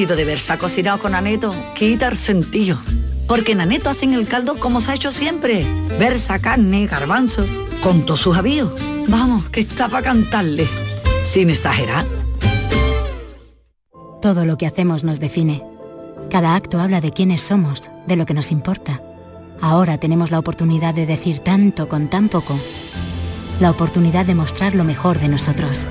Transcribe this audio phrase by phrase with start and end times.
[0.00, 2.78] De verse cocinado con aneto, quita el sentido.
[3.28, 5.66] Porque en aneto hacen el caldo como se ha hecho siempre.
[5.98, 7.44] Versa, carne, garbanzo,
[7.82, 8.72] con todos sus avíos.
[9.08, 10.66] Vamos, que está para cantarle.
[11.22, 12.06] Sin exagerar.
[14.22, 15.62] Todo lo que hacemos nos define.
[16.30, 19.02] Cada acto habla de quiénes somos, de lo que nos importa.
[19.60, 22.58] Ahora tenemos la oportunidad de decir tanto con tan poco.
[23.60, 25.86] La oportunidad de mostrar lo mejor de nosotros.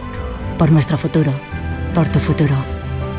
[0.58, 1.32] Por nuestro futuro.
[1.94, 2.79] Por tu futuro.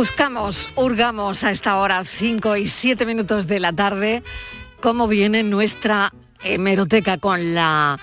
[0.00, 4.22] Buscamos, hurgamos a esta hora, 5 y 7 minutos de la tarde,
[4.80, 6.10] cómo viene nuestra
[6.42, 7.98] hemeroteca con la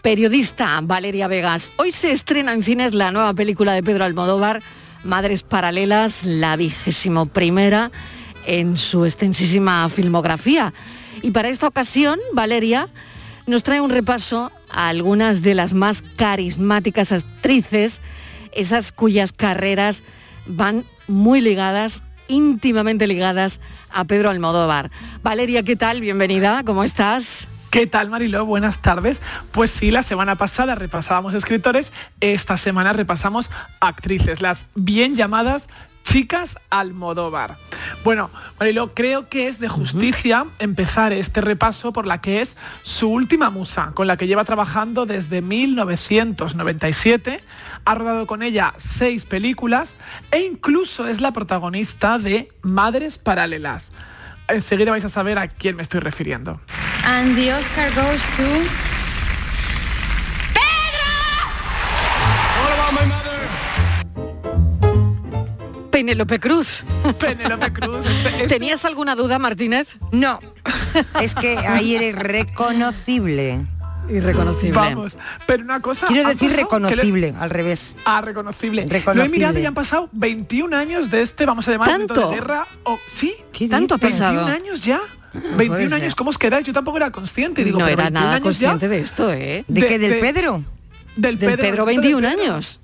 [0.00, 1.70] periodista Valeria Vegas.
[1.76, 4.62] Hoy se estrena en cines la nueva película de Pedro Almodóvar,
[5.04, 7.92] Madres Paralelas, la vigésimo primera
[8.46, 10.72] en su extensísima filmografía.
[11.20, 12.88] Y para esta ocasión, Valeria
[13.46, 18.00] nos trae un repaso a algunas de las más carismáticas actrices,
[18.52, 20.02] esas cuyas carreras
[20.46, 24.90] van muy ligadas, íntimamente ligadas a Pedro Almodóvar.
[25.22, 26.00] Valeria, ¿qué tal?
[26.00, 27.46] Bienvenida, ¿cómo estás?
[27.70, 28.44] ¿Qué tal, Mariló?
[28.46, 29.20] Buenas tardes.
[29.52, 35.68] Pues sí, la semana pasada repasábamos escritores, esta semana repasamos actrices, las bien llamadas
[36.04, 37.56] chicas Almodóvar.
[38.04, 43.08] Bueno, Mariló, creo que es de justicia empezar este repaso por la que es su
[43.08, 47.42] última musa, con la que lleva trabajando desde 1997
[47.84, 49.94] ha rodado con ella seis películas
[50.30, 53.90] e incluso es la protagonista de Madres Paralelas.
[54.48, 56.60] Enseguida vais a saber a quién me estoy refiriendo.
[57.04, 58.42] And the Oscar goes to...
[65.90, 66.84] Penélope Cruz.
[67.18, 68.06] Penélope Cruz.
[68.06, 69.96] Este- este- ¿Tenías alguna duda, Martínez?
[70.10, 70.40] No,
[71.20, 73.66] es que ahí eres reconocible.
[74.16, 74.72] Irreconocible.
[74.72, 76.06] Vamos, pero una cosa...
[76.06, 77.96] Quiero decir reconocible, al revés.
[78.04, 78.82] Ah, reconocible.
[78.82, 79.36] Lo he Reconocible.
[79.38, 82.28] mirado y han pasado 21 años de este, vamos a llamar, ¿Tanto?
[82.30, 82.66] de guerra.
[82.84, 84.44] o sí, ¿Qué ¿Tanto pasado?
[84.46, 85.00] 21 años ya.
[85.32, 86.02] puede 21 ser.
[86.02, 86.66] años, ¿cómo os quedáis?
[86.66, 87.64] Yo tampoco era consciente.
[87.64, 89.64] Digo, no pero era 21 nada consciente ya, de esto, ¿eh?
[89.66, 89.98] ¿De, De- qué?
[89.98, 90.64] ¿Del de- Pedro?
[91.16, 92.42] Del Del Pedro, del 21 Pedro.
[92.42, 92.80] años.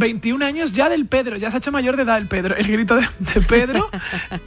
[0.00, 2.66] 21 años ya del Pedro, ya se ha hecho mayor de edad el Pedro, el
[2.66, 3.88] grito de, de Pedro,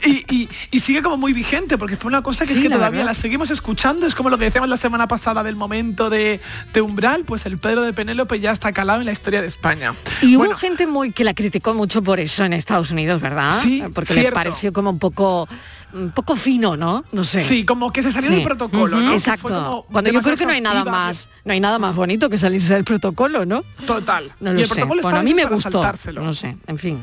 [0.04, 2.68] y, y- y sigue como muy vigente, porque fue una cosa que Sí, es que
[2.68, 3.14] la todavía verdad.
[3.14, 6.40] la seguimos escuchando, es como lo que decíamos la semana pasada del momento de,
[6.74, 9.94] de Umbral, pues el Pedro de Penélope ya está calado en la historia de España.
[10.20, 13.58] Y hubo gente muy que la criticó mucho por eso en Estados Unidos, ¿verdad?
[13.62, 15.48] Sí, Porque le pareció como un poco
[15.94, 17.04] un poco fino, ¿no?
[17.12, 17.44] No sé.
[17.44, 18.36] Sí, como que se salió Sí.
[18.36, 18.98] del protocolo.
[18.98, 19.12] ¿no?
[19.12, 19.86] Exacto.
[19.90, 22.74] Cuando yo creo que no hay nada más, no hay nada más bonito que salirse
[22.74, 23.62] del protocolo, ¿no?
[23.86, 24.32] Total.
[24.40, 24.74] No y lo el sé.
[24.74, 25.82] protocolo Bueno, a mí me gustó.
[26.14, 26.98] No sé, en fin.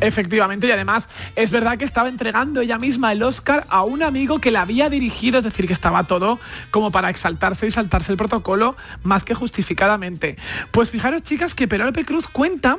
[0.00, 4.38] Efectivamente, y además es verdad que estaba entregando ella misma el Oscar a un amigo
[4.38, 6.38] que la había dirigido, es decir, que estaba todo
[6.70, 10.36] como para exaltarse y saltarse el protocolo más que justificadamente.
[10.70, 12.78] Pues fijaros, chicas, que Penélope Cruz cuenta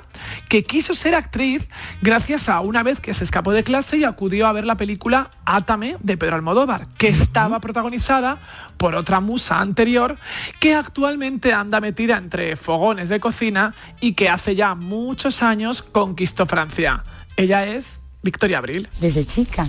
[0.49, 1.69] que quiso ser actriz
[2.01, 5.29] gracias a una vez que se escapó de clase y acudió a ver la película
[5.45, 8.37] Átame de Pedro Almodóvar, que estaba protagonizada
[8.81, 10.17] por otra musa anterior
[10.59, 16.47] que actualmente anda metida entre fogones de cocina y que hace ya muchos años conquistó
[16.47, 17.03] Francia.
[17.37, 18.89] Ella es Victoria Abril.
[18.99, 19.67] Desde chica.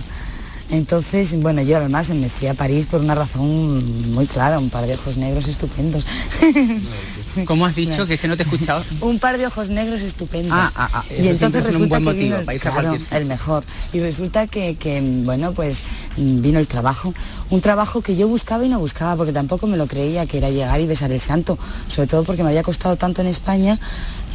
[0.71, 4.87] Entonces, bueno, yo además me fui a París por una razón muy clara, un par
[4.87, 6.03] de ojos negros estupendos.
[7.45, 8.05] ¿Cómo has dicho?
[8.05, 8.83] Que es que no te he escuchado.
[9.01, 10.51] un par de ojos negros estupendos.
[10.53, 11.03] Ah, ah, ah.
[11.17, 13.17] Y entonces resulta un buen que motivo vino el, para irse a claro, partirse.
[13.17, 13.63] el mejor.
[13.91, 15.77] Y resulta que, que, bueno, pues
[16.17, 17.13] vino el trabajo.
[17.49, 20.49] Un trabajo que yo buscaba y no buscaba, porque tampoco me lo creía, que era
[20.49, 21.57] llegar y besar el santo.
[21.87, 23.79] Sobre todo porque me había costado tanto en España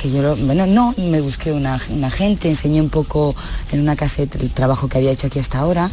[0.01, 3.35] que yo, lo- bueno, no, me busqué una, una gente, enseñé un poco
[3.73, 5.91] en una casa el trabajo que había hecho aquí hasta ahora.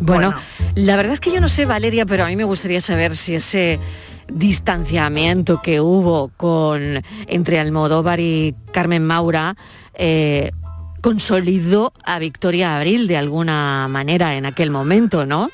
[0.00, 0.34] Bueno,
[0.74, 3.34] la verdad es que yo no sé, Valeria, pero a mí me gustaría saber si
[3.34, 3.80] ese
[4.32, 9.56] distanciamiento que hubo con entre Almodóvar y Carmen Maura
[9.94, 10.50] eh,
[11.00, 15.48] consolidó a Victoria Abril de alguna manera en aquel momento, ¿no?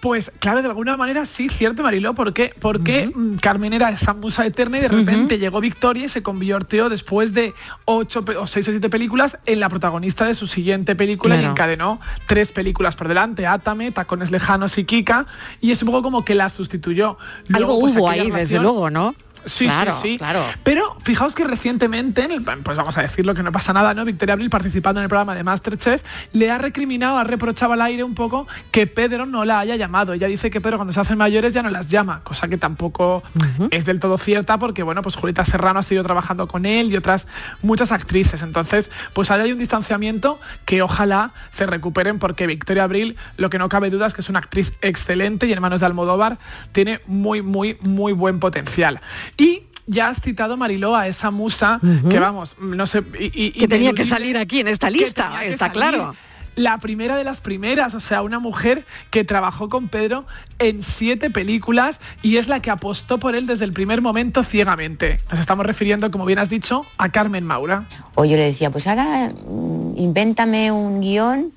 [0.00, 2.54] Pues claro, de alguna manera sí, cierto Mariló, ¿por qué?
[2.58, 6.88] Porque mm, Carmen era esa musa eterna y de repente llegó Victoria y se convirtió
[6.88, 7.54] después de
[7.84, 12.00] ocho o seis o siete películas en la protagonista de su siguiente película y encadenó
[12.26, 15.26] tres películas por delante, Átame, Tacones Lejanos y Kika,
[15.60, 17.18] y es un poco como que la sustituyó.
[17.52, 19.14] Algo Luego, pues, hubo ahí, desde luego, ¿no?
[19.44, 20.18] Sí, Claro, sí, sí.
[20.18, 20.44] claro.
[20.64, 24.04] Pero fijaos que recientemente, en el- pues vamos a decirlo que no pasa nada, ¿no?
[24.04, 26.02] Victoria Abril participando en el programa de Masterchef,
[26.32, 30.12] le ha recriminado, ha reprochado al aire un poco que Pedro no la haya llamado.
[30.12, 33.22] Ella dice que Pedro cuando se hacen mayores ya no las llama, cosa que tampoco
[33.70, 36.96] es del todo cierta porque, bueno, pues Julieta Serrano ha seguido trabajando con él y
[36.96, 37.26] otras
[37.62, 38.42] muchas actrices.
[38.42, 43.58] Entonces, pues ahí hay un distanciamiento que ojalá se recuperen porque Victoria Abril, lo que
[43.58, 46.38] no cabe duda es que es una actriz excelente y en manos de Almodóvar
[46.72, 49.00] tiene muy, muy, muy buen potencial.
[49.36, 53.68] Y ya has citado Mariló a esa musa que vamos, no sé, y, y- Que
[53.68, 56.14] tenía que salir aquí en esta lista, está claro.
[56.56, 60.26] La primera de las primeras, o sea, una mujer que trabajó con Pedro
[60.58, 65.20] en siete películas y es la que apostó por él desde el primer momento ciegamente.
[65.30, 67.84] Nos estamos refiriendo, como bien has dicho, a Carmen Maura.
[68.16, 71.50] O yo le decía, pues ahora mm, invéntame un guion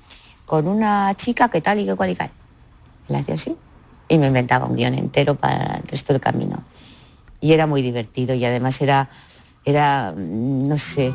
[0.46, 2.30] con una chica que tal y que cual y cual.
[3.08, 3.56] Le hacía así.
[4.08, 6.62] Y me inventaba un guion entero para el resto del camino.
[7.44, 9.10] Y era muy divertido y además era,
[9.66, 11.12] era, mm, no sé,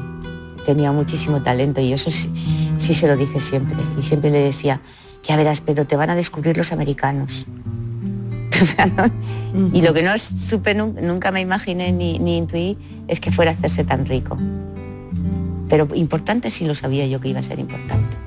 [0.63, 2.29] tenía muchísimo talento y eso sí,
[2.77, 3.75] sí se lo dije siempre.
[3.97, 4.79] Y siempre le decía,
[5.23, 7.47] ya verás, Pedro, te van a descubrir los americanos.
[9.73, 12.77] Y lo que no supe, nun- nunca me imaginé ni, ni intuí,
[13.07, 14.37] es que fuera a hacerse tan rico.
[15.67, 18.17] Pero importante sí lo sabía yo que iba a ser importante.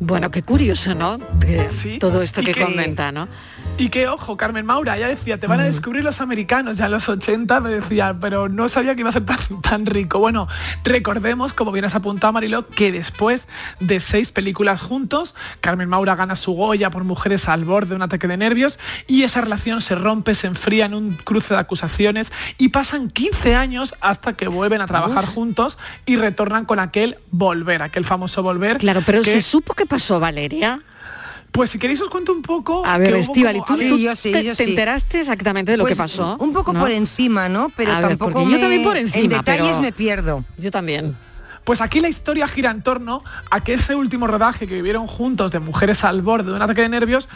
[0.00, 1.18] Bueno, qué curioso, ¿no?
[1.40, 1.66] Que
[1.98, 3.28] todo esto que que- comenta, ¿no?
[3.78, 6.92] Y que, ojo, Carmen Maura, ella decía, te van a descubrir los americanos, ya en
[6.92, 10.18] los 80 me decía, pero no sabía que iba a ser tan, tan rico.
[10.18, 10.48] Bueno,
[10.82, 16.36] recordemos, como bien has apuntado, Marilo, que después de seis películas juntos, Carmen Maura gana
[16.36, 19.94] su Goya por Mujeres al borde de un ataque de nervios y esa relación se
[19.94, 24.80] rompe, se enfría en un cruce de acusaciones y pasan 15 años hasta que vuelven
[24.80, 25.76] a trabajar juntos
[26.06, 28.78] y retornan con aquel volver, aquel famoso volver.
[28.78, 30.80] Claro, pero que- se supo qué pasó, Valeria.
[31.56, 32.84] Pues si queréis os cuento un poco.
[32.84, 34.70] A ver, Estivali, como- ¿tú, a ver, tú yo sí, te, yo te sí.
[34.70, 36.36] enteraste exactamente de lo Pues, que pasó?
[36.38, 36.80] Un poco ¿no?
[36.80, 37.70] por encima, ¿no?
[37.74, 40.44] Pero A ver, tampoco yo también por encima, En detalles pero- me pierdo.
[40.58, 41.16] Yo también.
[41.66, 45.50] Pues aquí la historia gira en torno a que ese último rodaje que vivieron juntos
[45.50, 47.28] de mujeres al borde de un ataque de nervios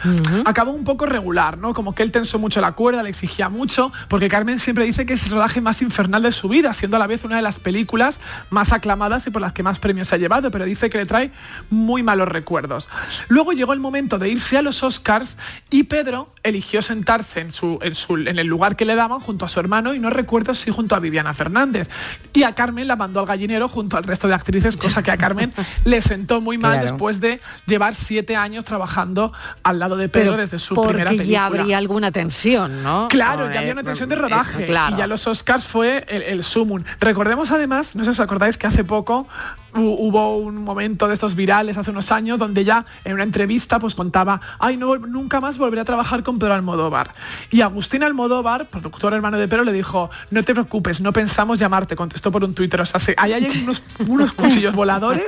[0.47, 1.75] acabó un poco regular, ¿no?
[1.75, 5.15] Como que él tensó mucho la cuerda, le exigía mucho, porque Carmen siempre dice que
[5.15, 7.59] es el rodaje más infernal de su vida, siendo a la vez una de las
[7.59, 10.99] películas más aclamadas y por las que más premios se ha llevado, pero dice que
[10.99, 11.33] le trae
[11.69, 12.88] muy malos recuerdos.
[13.29, 15.37] Luego llegó el momento de irse a los Oscars
[15.71, 19.44] y Pedro eligió sentarse en, su, en, su- en el lugar que le daban junto
[19.44, 21.91] a su hermano y no recuerdo si junto a Viviana Fernández.
[22.33, 25.17] Y a Carmen la mandó al gallinero junto al resto de actrices, cosa que a
[25.17, 25.52] Carmen
[25.84, 26.87] le sentó muy mal Claro.
[26.88, 29.32] después de llevar siete años trabajando
[29.62, 31.31] al lado de Pedro Pero desde su primera película.
[31.31, 33.08] ya habría alguna tensión, ¿no?
[33.08, 34.67] Claro, No, ya había eh, una tensión de eh, rodaje.
[34.67, 34.94] claro.
[34.94, 36.83] Y ya los Oscars fue el, el sumum.
[37.00, 39.26] Recordemos además, no sé si os acordáis que hace poco
[39.75, 43.95] hubo un momento de estos virales hace unos años donde ya en una entrevista pues
[43.95, 47.15] contaba, ay, no, nunca más volveré a trabajar con Pedro Almodóvar.
[47.50, 51.97] Y Agustín Almodóvar, productor hermano de Pedro, le dijo, no te preocupes, no pensamos llamarte,
[51.97, 52.81] contestó por un Twitter.
[52.81, 55.27] O sea, se- ahí hay unos, unos cuchillos voladores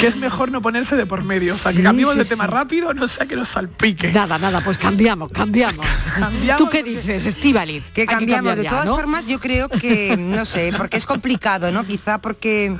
[0.00, 1.54] que es mejor no ponerse de por medio.
[1.54, 4.12] O sea, que Sí, cambiemos sí, de tema rápido, no sea que nos salpique.
[4.12, 5.86] Nada, nada, pues cambiamos, cambiamos.
[6.18, 7.82] Cambiamos ¿Tú qué dices, Estivali?
[7.94, 8.36] Que cambiamos.
[8.36, 8.94] cambiar de todas ¿no?
[8.96, 11.84] formas, yo creo que, no sé, porque es complicado, ¿no?
[11.86, 12.76] Quizá porque,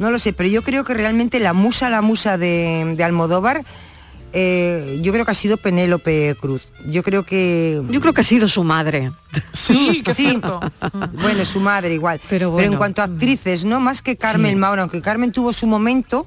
[0.00, 3.62] no lo sé, pero yo creo que realmente la musa, la musa de, de Almodóvar,
[4.32, 6.68] eh, yo creo que ha sido Penélope Cruz.
[6.86, 7.82] Yo creo que...
[7.90, 9.12] Yo creo que ha sido su madre.
[9.52, 10.14] Sí, sí.
[10.14, 10.60] cierto.
[11.20, 12.20] Bueno, su madre igual.
[12.28, 13.80] Pero en cuanto a actrices, ¿no?
[13.80, 14.56] Más que Carmen Sí.
[14.56, 16.26] Maura, aunque Carmen tuvo su momento,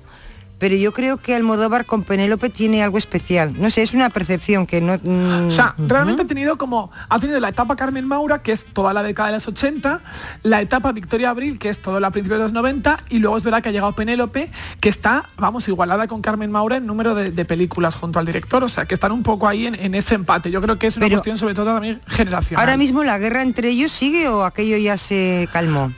[0.64, 3.52] pero yo creo que Almodóvar con Penélope tiene algo especial.
[3.60, 4.98] No sé, es una percepción que no...
[5.04, 8.64] mm, O sea, realmente ha tenido como, ha tenido la etapa Carmen Maura, que es
[8.64, 10.00] toda la década de los 80,
[10.44, 13.44] la etapa Victoria Abril, que es toda la principio de los 90, y luego es
[13.44, 17.32] verdad que ha llegado Penélope, que está, vamos, igualada con Carmen Maura en número de,
[17.32, 20.16] de películas junto al director, o sea, que están un poco ahí en, en ese
[20.16, 20.50] empate.
[20.50, 22.62] Yo creo que es una Pero- cuestión sobre todo también generacional.
[22.64, 25.92] Ahora mismo la guerra entre ellos sigue o aquello ya se calmó.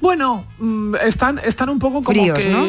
[0.00, 2.48] Bueno, mm, están, están un poco como Fríos, que...
[2.50, 2.64] ¿no?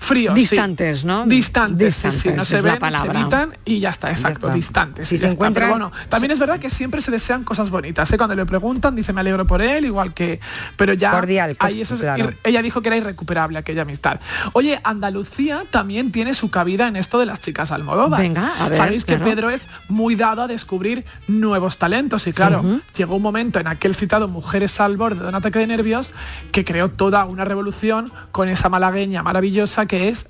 [0.00, 0.40] Fríos, sí.
[0.40, 1.26] Distantes, ¿no?
[1.26, 4.54] Distantes, sí, sí, Distantes, no se ven, se evitan y ya está, exacto, está.
[4.54, 5.08] distantes.
[5.08, 8.16] Si se encuentran- Pero bueno, también es verdad que siempre se desean cosas bonitas, ¿eh?
[8.16, 10.40] Cuando le preguntan, dice me alegro por él, igual que...
[10.76, 11.10] Pero ya...
[11.10, 12.32] Cordial, ahí eso es claro.
[12.44, 14.20] ella dijo que era irrecuperable aquella amistad.
[14.54, 18.22] Oye, Andalucía también tiene su cabida en esto de las chicas Almodóvar.
[18.22, 19.18] Venga, a ver, Sabéis que.
[19.18, 22.64] Pedro es muy dado a descubrir nuevos talentos y claro,
[22.96, 26.12] llegó un momento en aquel citado Mujeres al borde de un ataque de nervios
[26.52, 30.26] que creó toda una revolución con esa malagueña maravillosa que es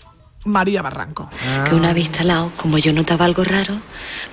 [0.46, 1.28] María Barranco.
[1.66, 3.74] que una vez instalado, como yo notaba algo raro,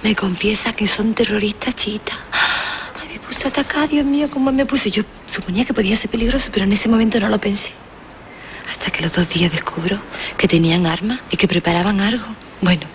[0.02, 2.18] me confiesa que son terroristas chiitas.
[3.12, 4.90] Me puse atacada, Dios mío, cómo me puse.
[4.90, 7.72] Yo suponía que podía ser peligroso, pero en ese momento no lo pensé.
[8.72, 10.00] Hasta que los dos días descubro
[10.38, 12.26] que tenían armas y que preparaban algo.
[12.62, 12.88] Bueno,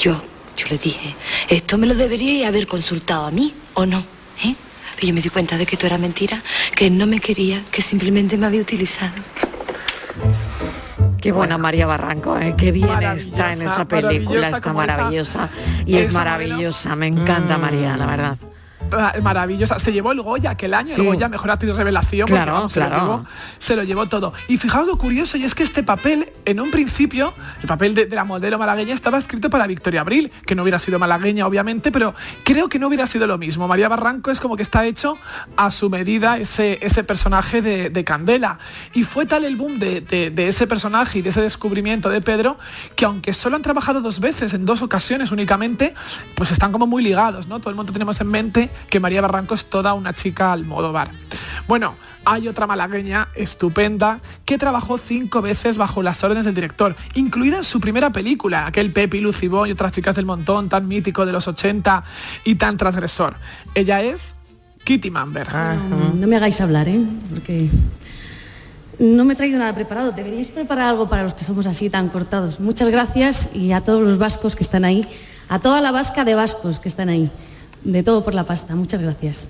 [0.00, 0.20] yo,
[0.56, 1.14] yo le dije,
[1.48, 3.98] esto me lo deberíais haber consultado a mí, ¿o no?
[4.44, 4.56] ¿Eh?
[4.96, 6.42] Pero yo me di cuenta de que esto era mentira,
[6.74, 9.14] que no me quería, que simplemente me había utilizado.
[11.20, 12.54] Qué buena María Barranco, ¿eh?
[12.56, 15.50] qué bien está en esa película, maravillosa está maravillosa.
[15.84, 18.36] Y es maravillosa, me encanta María, la verdad.
[18.92, 19.78] Ah, Maravillosa.
[19.78, 21.00] Se llevó el Goya aquel año, Sí.
[21.00, 22.96] el Goya Mejor Actriz Revelación, porque, Claro, se, claro.
[22.96, 23.24] lo llevó,
[23.58, 24.32] se lo llevó todo.
[24.48, 28.06] Y fijaos lo curioso, y es que este papel, en un principio, el papel de,
[28.06, 31.90] de la modelo malagueña estaba escrito para Victoria Abril, que no hubiera sido malagueña, obviamente,
[31.92, 32.14] pero
[32.44, 33.68] creo que no hubiera sido lo mismo.
[33.68, 35.14] María Barranco es como que está hecho
[35.56, 38.58] a su medida ese, ese personaje de, de Candela.
[38.94, 42.58] Y fue tal el boom de- de ese personaje y de ese descubrimiento de Pedro,
[42.96, 45.94] que aunque solo han trabajado dos veces, en dos ocasiones únicamente,
[46.34, 47.58] pues están como muy ligados, ¿no?
[47.60, 50.92] Todo el mundo tenemos en mente que María Barranco es toda una chica al modo
[50.92, 51.10] bar.
[51.66, 51.94] Bueno,
[52.24, 57.64] hay otra malagueña estupenda que trabajó cinco veces bajo las órdenes del director, incluida en
[57.64, 61.48] su primera película, aquel Pepi, Lucibón y otras chicas del montón tan mítico de los
[61.48, 62.04] 80
[62.44, 63.36] y tan transgresor.
[63.74, 64.34] Ella es
[64.84, 65.46] Kitty Mamber.
[66.14, 67.00] No me hagáis hablar, ¿eh?
[67.30, 67.68] Porque
[68.98, 70.12] no me he traído nada preparado.
[70.12, 72.58] Deberíais preparar algo para los que somos así tan cortados.
[72.60, 75.08] Muchas gracias y a todos los vascos que están ahí,
[75.48, 77.30] a toda la vasca de vascos que están ahí.
[77.84, 78.74] De todo por la pasta.
[78.74, 79.48] Muchas gracias.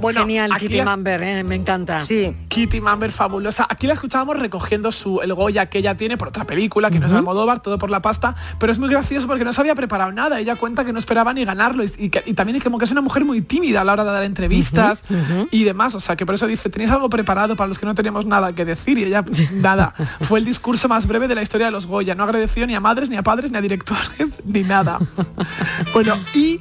[0.00, 1.44] Bueno, Genial, Kitty las- Mamber, ¿eh?
[1.44, 2.00] me encanta.
[2.00, 2.34] Sí.
[2.48, 3.66] Kitty Mamber fabulosa.
[3.68, 7.06] Aquí la escuchábamos recogiendo su el Goya que ella tiene por otra película, que no
[7.06, 10.12] es Almodóvar, todo por la pasta, pero es muy gracioso porque no se había preparado
[10.12, 10.40] nada.
[10.40, 12.84] Ella cuenta que no esperaba ni ganarlo y, y que- y también es como que
[12.84, 15.02] es una mujer muy tímida a la hora de dar entrevistas
[15.50, 15.94] y demás.
[15.94, 18.52] O sea, que por eso dice, ¿tenéis algo preparado para los que no tenemos nada
[18.52, 18.98] que decir?
[18.98, 19.94] Y ella, nada.
[20.22, 22.14] Fue el discurso más breve de la historia de los Goya.
[22.14, 24.98] No agradeció ni a madres, ni a padres, ni a directores, ni nada.
[25.92, 26.60] Bueno, y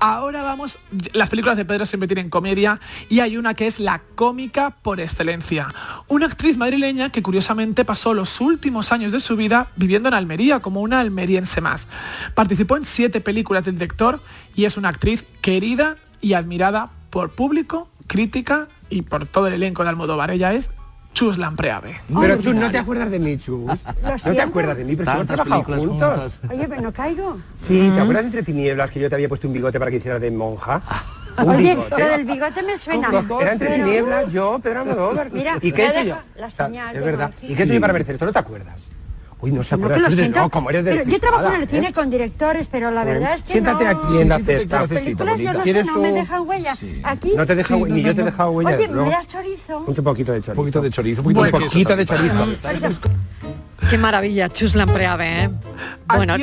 [0.00, 0.78] ahora vamos,
[1.12, 4.98] las películas de Pedro siempre tienen comedia y hay una que es la cómica por
[4.98, 5.68] excelencia.
[6.08, 10.60] Una actriz madrileña que curiosamente pasó los últimos años de su vida viviendo en Almería
[10.60, 11.86] como una almeriense más.
[12.34, 14.20] Participó en siete películas del director
[14.56, 19.82] y es una actriz querida y admirada por público, crítica y por todo el elenco
[19.82, 20.30] de Almodóvar.
[20.30, 20.70] Ella es
[21.12, 22.00] Chus Lampreave.
[22.20, 23.84] Pero Chus, no te acuerdas de mí, Chus.
[24.24, 26.40] No te acuerdas de mí, pero si hemos trabajado juntos.
[26.50, 27.38] Oye, pero no caigo.
[27.56, 29.96] Sí, ¿te acuerdas de Entre Tinieblas que yo te había puesto un bigote para que
[29.98, 30.80] hicieras de monja?
[31.38, 31.98] Un Oye, bigote.
[32.02, 33.08] lo del bigote me suena.
[33.40, 35.30] Era Entre pero- Tinieblas, yo, Pedro Almodóvar.
[35.32, 36.18] Mira, ¿Y qué hecho yo?
[36.36, 37.30] la señal Es verdad.
[37.30, 37.50] Martín.
[37.50, 38.26] ¿Y qué hecho yo para merecer esto?
[38.26, 38.90] ¿No te acuerdas?
[39.42, 39.96] Uy, no se acuerda.
[40.08, 41.92] de- siento, no, como eres de pero yo trabajo en el despistada, cine ¿eh?
[41.94, 43.90] con directores, pero la Bueno, verdad es que siéntate no...
[43.90, 44.80] aquí en la cesta.
[44.80, 46.76] Las películas yo no sé, ¿Quieres no me un- dejan huella.
[47.04, 47.32] Aquí...
[47.36, 48.76] No te deja hue- ni yo te he dejado huella.
[48.76, 49.78] Oye, luego- ¿me das chorizo?
[49.78, 50.50] Un poquito de chorizo.
[50.52, 52.34] Un poquito de chorizo, un poquito de chorizo.
[53.88, 55.50] Qué maravilla, Chus Lampreave, ¿eh?
[56.14, 56.34] Bueno,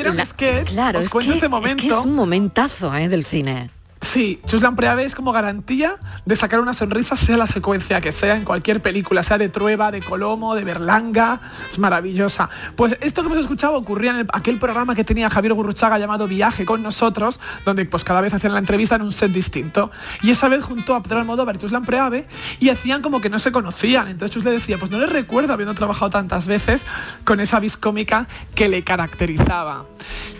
[0.66, 1.98] claro, os es cuento que, este es que momento.
[2.00, 3.08] es un momentazo ¿eh?
[3.08, 3.70] del cine.
[4.00, 8.36] Sí, Chus Lampreave es como garantía de sacar una sonrisa sea la secuencia que sea
[8.36, 11.40] en cualquier película, sea de Trueba, de Colomo, de Berlanga,
[11.70, 12.48] es maravillosa.
[12.76, 16.28] Pues esto que hemos escuchado ocurría en el- aquel programa que tenía Javier Gurruchaga llamado
[16.28, 19.90] Viaje con nosotros, donde pues cada vez hacían la entrevista en un set distinto.
[20.22, 22.28] Y esa vez junto a Pedro Almodóvar y Chus Lampreave
[22.60, 24.06] y hacían como que no se conocían.
[24.06, 26.86] Entonces Chus le decía, pues no le recuerdo habiendo trabajado tantas veces
[27.24, 29.86] con esa vis cómica que le caracterizaba.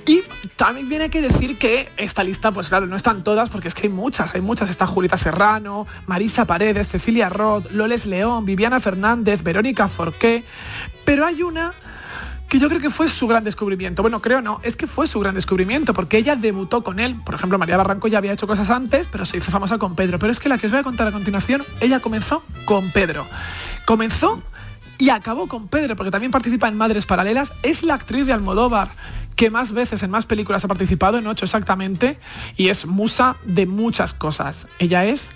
[0.09, 0.23] Y
[0.57, 3.89] también tiene que decir que esta lista, pues claro, no están todas porque es que
[3.89, 4.71] hay muchas, hay muchas.
[4.71, 10.45] Está Julita Serrano, Marisa Paredes, Cecilia Roth, Loles León, Viviana Fernández, Verónica Forqué.
[11.05, 11.73] Pero hay una
[12.49, 14.01] que yo creo que fue su gran descubrimiento.
[14.01, 17.21] Bueno, creo no, es que fue su gran descubrimiento, porque ella debutó con él.
[17.23, 20.19] Por ejemplo, María Barranco ya había hecho cosas antes, pero se hizo famosa con Pedro.
[20.19, 23.27] Pero es que la que os voy a contar a continuación, ella comenzó con Pedro.
[23.85, 24.43] Comenzó
[24.97, 28.93] y acabó con Pedro, porque también participa en Madres Paralelas, es la actriz de Almodóvar
[29.39, 32.19] que más veces en más películas ha participado, en ocho exactamente,
[32.57, 34.67] y es musa de muchas cosas.
[34.81, 35.31] Ella es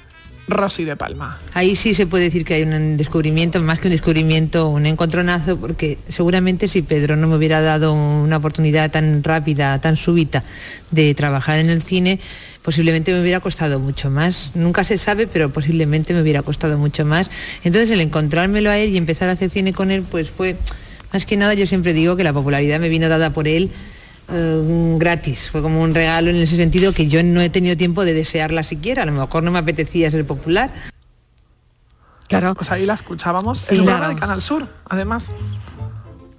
[0.49, 1.38] Rosy de Palma.
[1.54, 5.56] Ahí sí se puede decir que hay un descubrimiento, más que un descubrimiento, un encontronazo,
[5.56, 10.42] porque seguramente si Pedro no me hubiera dado una oportunidad tan rápida, tan súbita
[10.90, 12.18] de trabajar en el cine,
[12.62, 14.50] posiblemente me hubiera costado mucho más.
[14.56, 17.30] Nunca se sabe, pero posiblemente me hubiera costado mucho más.
[17.62, 20.56] Entonces el encontrármelo a él y empezar a hacer cine con él, pues fue,
[21.12, 23.71] más que nada yo siempre digo que la popularidad me vino dada por él
[24.28, 28.04] eh, gratis, fue como un regalo en ese sentido que yo no he tenido tiempo
[28.04, 30.70] de desearla siquiera, a lo mejor no me apetecía ser popular.
[32.28, 32.54] Claro.
[32.54, 33.98] Pues ahí la escuchábamos, Sí, es un claro.
[33.98, 35.30] programa de Canal Sur, además.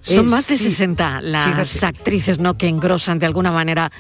[0.02, 0.66] Son Eh, más de sí.
[0.66, 1.86] 60 las Fíjate.
[1.86, 2.58] actrices ¿no?
[2.58, 3.92] que engrosan de alguna manera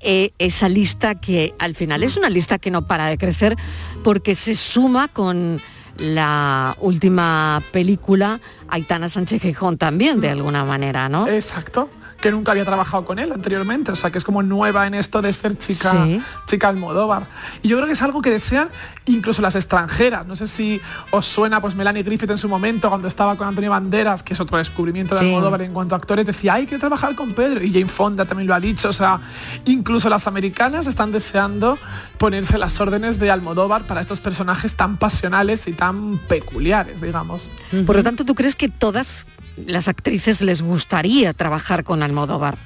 [0.00, 3.56] eh, esa lista que al final es una lista que no para de crecer
[4.04, 5.60] porque se suma con
[5.96, 11.26] la última película Aitana Sánchez Gijón también de alguna manera, ¿no?
[11.26, 11.90] Exacto.
[12.20, 15.22] Que nunca había trabajado con él anteriormente, o sea que es como nueva en esto
[15.22, 16.20] de ser chica, Sí.
[16.46, 17.26] chica Almodóvar.
[17.62, 18.70] Y yo creo que es algo que desean
[19.06, 20.26] incluso las extranjeras.
[20.26, 20.80] No sé si
[21.12, 24.40] os suena pues Melanie Griffith en su momento cuando estaba con Antonio Banderas, que es
[24.40, 25.26] otro descubrimiento de Sí.
[25.28, 27.62] Almodóvar en cuanto a actores, decía, hay que trabajar con Pedro.
[27.62, 28.88] Y Jane Fonda también lo ha dicho.
[28.88, 29.20] O sea,
[29.66, 31.78] incluso las americanas están deseando
[32.18, 37.48] ponerse las órdenes de Almodóvar para estos personajes tan pasionales y tan peculiares, digamos.
[37.86, 39.24] Por lo tanto, ¿tú crees que todas
[39.66, 42.56] las actrices les gustaría trabajar con Almodóvar?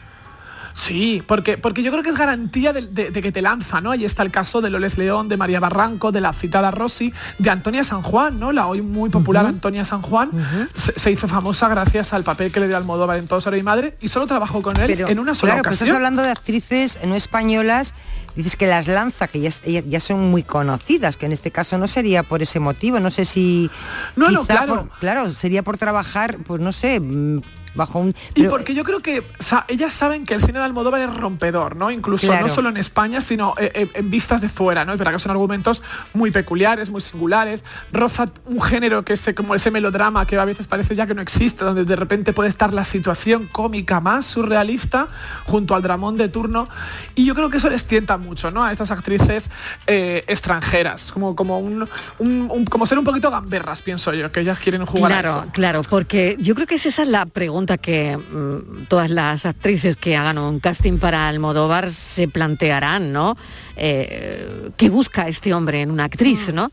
[0.74, 3.90] Sí, porque, porque yo creo que es garantía de, de- de que te lanza, ¿no?
[3.90, 7.50] Ahí está el caso de Loles León, de María Barranco, de la citada Rosy, de
[7.50, 8.52] Antonia San Juan, ¿no?
[8.52, 10.30] La hoy muy popular Antonia San Juan,
[10.74, 13.64] se, se hizo famosa gracias al papel que le dio Almodóvar en Todo Sobre mi
[13.64, 15.88] Madre y solo trabajó con él Pero, en una sola claro, pero ocasión.
[15.88, 17.92] estás hablando de actrices no españolas,
[18.36, 22.22] dices que las lanza, que ya, son muy conocidas, que en este caso no sería
[22.22, 23.70] por ese motivo, no sé si...
[24.16, 24.86] No, claro.
[24.86, 27.40] por- claro, sería por trabajar, pues no sé, mm,
[27.74, 28.14] bajo un...
[28.34, 31.76] Y porque yo creo que sa- ellas saben que el cine de Almodóvar es rompedor,
[31.76, 31.90] ¿no?
[31.90, 32.46] Incluso Claro.
[32.46, 34.94] no solo en España, sino eh, eh, en vistas de fuera, ¿no?
[34.94, 35.82] Y para que son argumentos
[36.14, 37.64] muy peculiares, muy singulares.
[37.92, 41.14] Roza un género que es eh, como ese melodrama que a veces parece ya que
[41.14, 45.08] no existe, donde de repente puede estar la situación cómica más surrealista
[45.46, 46.68] junto al dramón de turno.
[47.14, 48.64] Y yo creo que eso les tienta mucho, ¿no?
[48.64, 49.48] A estas actrices
[49.86, 51.88] eh, extranjeras, como, como, un,
[52.18, 55.38] un- un- como ser un poquito gamberras, pienso yo, que ellas quieren jugar a Claro,
[55.42, 55.52] eso.
[55.52, 60.16] claro, porque yo creo que esa es la pregunta que mm, todas las actrices que
[60.16, 63.36] hagan un casting para Almodóvar se plantearán, ¿no?
[63.76, 66.54] Eh, ¿Qué busca este hombre en una actriz, Mm.
[66.54, 66.72] no?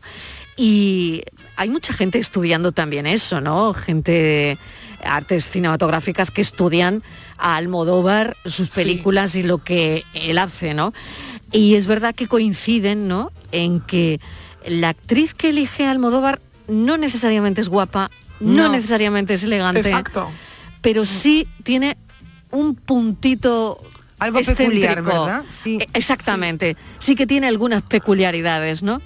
[0.56, 1.22] Y
[1.56, 3.72] hay mucha gente estudiando también eso, ¿no?
[3.72, 4.58] Gente de
[5.02, 7.02] artes cinematográficas que estudian
[7.38, 10.92] a Almodóvar, sus películas y lo que él hace, ¿no?
[11.52, 13.32] Y es verdad que coinciden, ¿no?
[13.52, 14.20] En que
[14.66, 18.72] la actriz que elige a Almodóvar no necesariamente es guapa, no, No.
[18.72, 20.30] necesariamente es elegante, Exacto.
[20.80, 21.96] Pero sí tiene
[22.50, 23.78] un puntito
[24.18, 25.24] Algo peculiar, excéntrico.
[25.24, 25.44] ¿verdad?
[25.62, 25.78] Sí.
[25.80, 26.76] Eh, Exactamente.
[26.98, 27.14] Sí.
[27.14, 29.00] que tiene algunas peculiaridades, ¿no?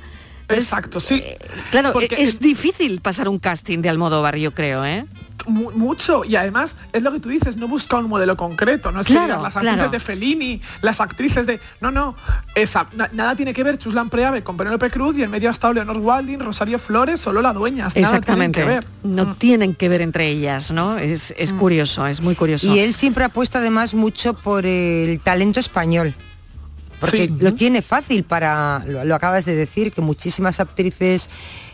[0.48, 1.22] Exacto, sí.
[1.70, 5.06] Claro, Porque- es difícil pasar un casting de Almodóvar, yo creo, ¿eh?
[5.46, 9.02] Mu- mucho y además es lo que tú dices no busca un modelo concreto no
[9.02, 9.90] es que Claro, digas las actrices claro.
[9.90, 12.16] de Fellini las actrices de no no
[12.54, 15.52] esa na- nada tiene que ver Chuslan Preave con Penélope Cruz y en medio ha
[15.52, 18.60] estado Leonor Walding Rosario Flores o Lola Dueñas nada tienen Exactamente.
[18.60, 20.96] que ver No tienen que ver entre ellas, ¿no?
[20.96, 22.66] Es, es curioso, es muy curioso.
[22.74, 26.14] Y él siempre apuesta además mucho por el talento español.
[27.04, 27.36] Porque Sí.
[27.44, 31.28] lo tiene fácil para, lo, lo acabas de decir, que muchísimas actrices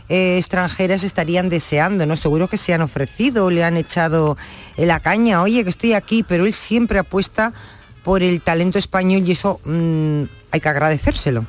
[0.09, 2.16] eh, extranjeras estarían deseando, ¿no?
[2.16, 4.37] Seguro que se han ofrecido, le han echado
[4.77, 7.53] en la caña, oye, que estoy aquí, pero él siempre apuesta
[8.03, 11.47] por el talento español y eso mm, hay que agradecérselo.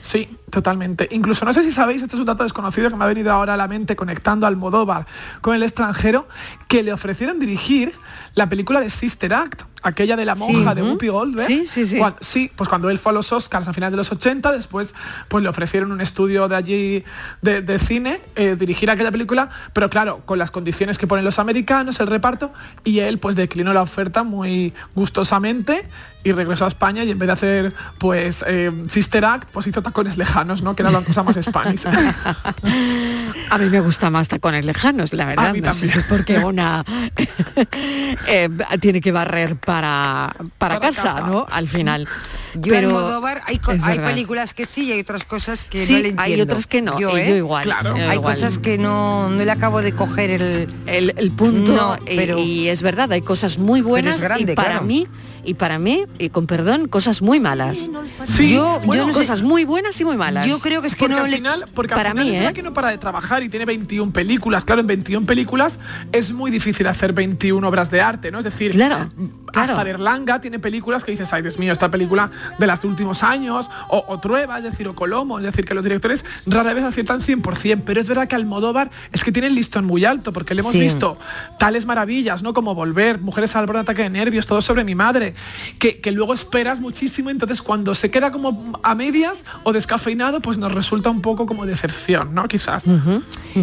[0.00, 1.08] Sí, totalmente.
[1.12, 3.54] Incluso no sé si sabéis, este es un dato desconocido que me ha venido ahora
[3.54, 5.06] a la mente conectando al Almodóvar
[5.42, 6.26] con el extranjero,
[6.68, 7.92] que le ofrecieron dirigir
[8.34, 10.82] la película de Sister Act, aquella de la monja de.
[10.82, 11.46] Whoopi Goldberg.
[11.46, 11.98] Sí, sí, sí.
[11.98, 14.94] Cuan- sí, pues cuando él fue a los Oscars a finales de los 80, después
[15.28, 17.04] pues le ofrecieron un estudio de allí
[17.42, 21.38] de, de cine, eh, dirigir aquella película, pero claro, con las condiciones que ponen los
[21.38, 25.86] americanos, el reparto, y él pues declinó la oferta muy gustosamente
[26.24, 29.82] y regresó a España y en vez de hacer pues eh, Sister Act, pues hizo
[29.82, 30.74] tacones lejanos, ¿no?
[30.76, 31.82] Que era la cosa más Spanish.
[33.50, 35.46] A mí me gusta más tacones lejanos, la verdad.
[35.48, 35.92] A mí no sé también.
[35.92, 36.84] si es porque una
[38.26, 38.48] eh,
[38.80, 41.20] tiene que barrer para, para, Para casa, casa.
[41.26, 41.46] ¿no?
[41.50, 42.08] Al final.
[42.54, 44.10] Yo pero hay, co- es hay verdad.
[44.12, 46.96] películas que sí y hay otras cosas que Sí, no le hay otras que no,
[46.98, 47.38] y yo ¿eh?
[47.38, 47.96] igual, Claro.
[47.96, 48.34] yo Hay igual.
[48.34, 52.82] cosas que no, no le acabo de coger el, el, punto No, pero y, es
[52.82, 54.84] verdad, hay cosas muy buenas es grande, y para claro.
[54.86, 55.08] mí
[55.46, 57.90] y para mí y con perdón cosas muy malas.
[58.28, 59.18] Sí, yo, bueno, yo no sé.
[59.18, 60.33] cosas muy buenas y muy malas.
[60.46, 62.36] Yo creo que es que porque no al le- final, porque para al final mí,
[62.36, 62.52] es ¿eh?
[62.52, 64.64] que no para de trabajar y tiene 21 películas.
[64.64, 65.78] Claro, en 21 películas
[66.12, 68.38] es muy difícil hacer 21 obras de arte, ¿no?
[68.38, 69.08] Es decir, Claro,
[69.54, 73.68] hasta Berlanga tiene películas que dices, ay Dios mío, esta película de los últimos años,
[73.88, 77.20] o, o Trueba, es decir, o Colomo, es decir, que los directores rara vez aciertan
[77.20, 80.60] 100%, pero es verdad que Almodóvar es que tiene el listón muy alto, porque le
[80.60, 80.80] hemos Sí.
[80.80, 81.18] visto
[81.58, 82.52] tales maravillas, ¿no?
[82.52, 85.34] Como Volver, Mujeres al borde de ataque de nervios, todo sobre mi madre,
[85.78, 90.58] que, que luego esperas muchísimo, entonces cuando se queda como a medias o descafeinado, pues
[90.58, 92.46] nos resulta un poco como decepción, ¿no?
[92.48, 92.84] Quizás.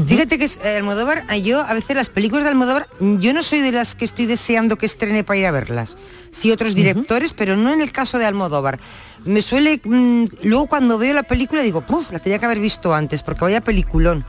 [0.07, 3.33] Fíjate que es, eh, Almodóvar, eh, yo a veces las películas de Almodóvar, mm, yo
[3.33, 5.97] no soy de las que estoy deseando que estrene para ir a verlas.
[6.31, 8.79] Sí, otros directores, pero no en el caso de Almodóvar.
[9.25, 12.93] Me suele, mm, luego cuando veo la película digo, "Puf, la tenía que haber visto
[12.93, 14.23] antes, porque vaya peliculón.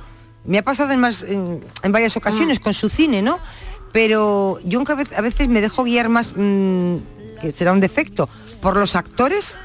[0.45, 3.39] Me ha pasado en, más, en, en varias ocasiones con su cine, ¿no?
[3.93, 6.97] Pero yo aunque a vez- a veces me dejo guiar más, mm,
[7.41, 8.29] que será un defecto,
[8.61, 9.59] por los actores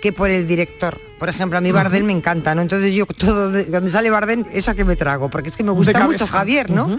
[0.00, 0.98] que por el director.
[1.18, 2.62] Por ejemplo, a mí Bardem me encanta, ¿no?
[2.62, 5.70] Entonces yo todo, de- donde sale Bardem, esa que me trago, porque es que me
[5.72, 6.98] gusta mucho Javier, ¿no?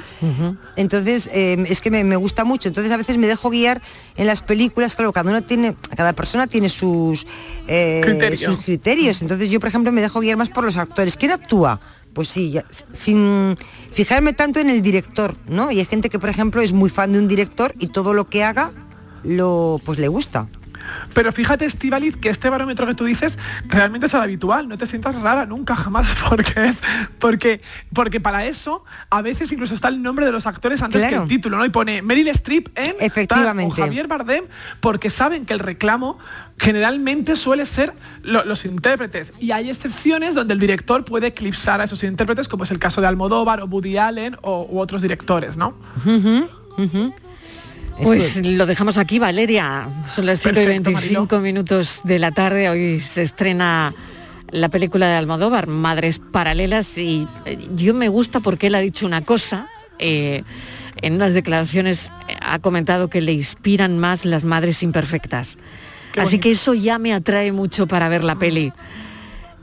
[0.75, 2.67] Entonces, eh, es que me, me gusta mucho.
[2.69, 3.81] Entonces a veces me dejo guiar
[4.15, 7.25] en las películas, claro, cada uno tiene, cada persona tiene sus,
[7.67, 8.51] eh, Criterio.
[8.53, 9.21] sus criterios.
[9.21, 11.17] Entonces yo, por ejemplo, me dejo guiar más por los actores.
[11.17, 11.79] ¿Quién actúa?
[12.13, 13.55] Pues sí, ya- sin
[13.91, 15.71] fijarme tanto en el director, ¿no?
[15.71, 18.27] Y hay gente que, por ejemplo, es muy fan de un director y todo lo
[18.29, 18.71] que haga
[19.23, 20.47] lo pues le gusta.
[21.13, 24.67] Pero fíjate, Estivaliz, que este barómetro que tú dices realmente es el habitual.
[24.67, 26.81] No te sientas rara nunca, jamás, porque es.
[27.19, 27.61] Porque,
[27.93, 31.23] porque para eso, a veces incluso está el nombre de los actores antes que Claro.
[31.23, 31.65] el título, ¿no?
[31.65, 32.91] Y pone Meryl Streep en.
[32.91, 33.81] tal, Efectivamente.
[33.81, 34.45] o Javier Bardem,
[34.79, 36.17] porque saben que el reclamo
[36.57, 39.33] generalmente suele ser lo- los intérpretes.
[39.39, 43.01] Y hay excepciones donde el director puede eclipsar a esos intérpretes, como es el caso
[43.01, 45.73] de Almodóvar o Woody Allen o, u otros directores, ¿no?
[48.01, 49.87] Pues lo dejamos aquí, Valeria.
[50.07, 52.69] Son las 5 y Perfecto, 25 minutos de la tarde.
[52.69, 53.93] Hoy se estrena
[54.49, 59.05] la película de Almodóvar, Madres Paralelas, y eh, yo me gusta porque él ha dicho
[59.05, 59.67] una cosa.
[59.99, 60.43] eh,
[61.01, 65.57] en unas declaraciones eh, ha comentado que le inspiran más las madres imperfectas.
[66.17, 68.73] Así que eso ya me atrae mucho para ver la peli.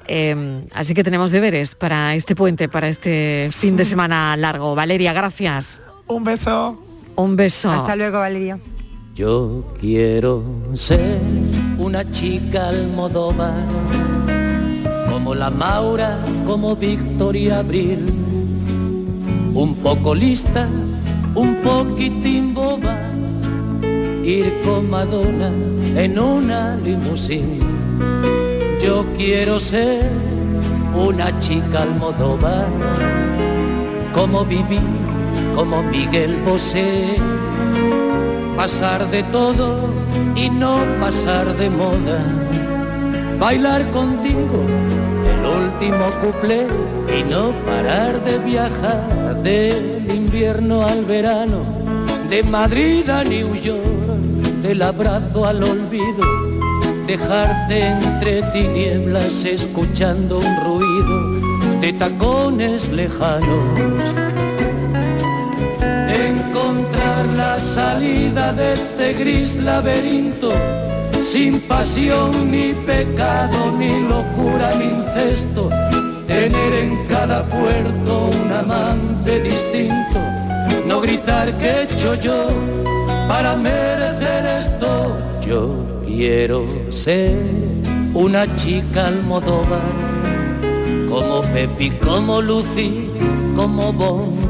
[0.07, 4.75] Eh, así que tenemos deberes para este puente, para este fin de semana largo.
[4.75, 5.81] Valeria, gracias.
[6.07, 6.83] Un beso.
[7.19, 7.69] Un beso.
[7.69, 8.61] Hasta luego, Valeria.
[9.17, 11.19] Yo quiero ser
[11.77, 13.57] una chica almodóvar,
[15.11, 18.07] como la Maura, como Victoria Abril,
[19.53, 20.69] un poco lista,
[21.35, 22.97] un poquitín boba,
[24.23, 25.51] ir con Madonna
[25.97, 27.59] en una limusín.
[28.81, 30.09] Yo quiero ser
[30.95, 32.69] una chica almodóvar,
[34.15, 34.79] como Vivi,
[35.55, 37.17] como Miguel Bosé.
[38.57, 39.89] Pasar de todo
[40.35, 42.21] y no pasar de moda,
[43.39, 44.61] bailar contigo
[45.33, 46.67] el último cuplé
[47.17, 51.65] y no parar de viajar del invierno al verano,
[52.29, 53.83] de Madrid a New York,
[54.63, 56.25] del abrazo al olvido,
[57.07, 64.28] dejarte entre tinieblas escuchando un ruido de tacones lejanos
[67.59, 70.53] salida de este gris laberinto,
[71.21, 75.69] sin pasión ni pecado, ni locura ni incesto,
[76.27, 80.21] tener en cada puerto un amante distinto,
[80.87, 82.49] no gritar que he hecho yo
[83.29, 85.17] para merecer esto.
[85.47, 87.37] Yo quiero ser
[88.15, 89.81] una chica almodóvar,
[91.09, 93.11] como Pepi, como Lucy,
[93.55, 94.49] como Bon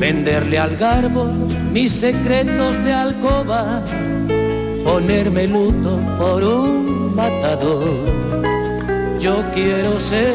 [0.00, 1.28] venderle al garbo
[1.72, 3.82] mis secretos de alcoba,
[4.84, 7.86] ponerme luto por un matador.
[9.20, 10.34] Yo quiero ser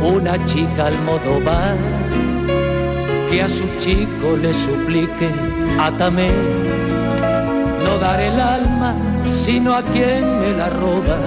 [0.00, 1.76] una chica almodóvar
[3.30, 5.28] que a su chico le suplique,
[5.78, 6.30] átame,
[7.84, 8.94] no dar el alma,
[9.30, 11.18] sino a quien me la roba.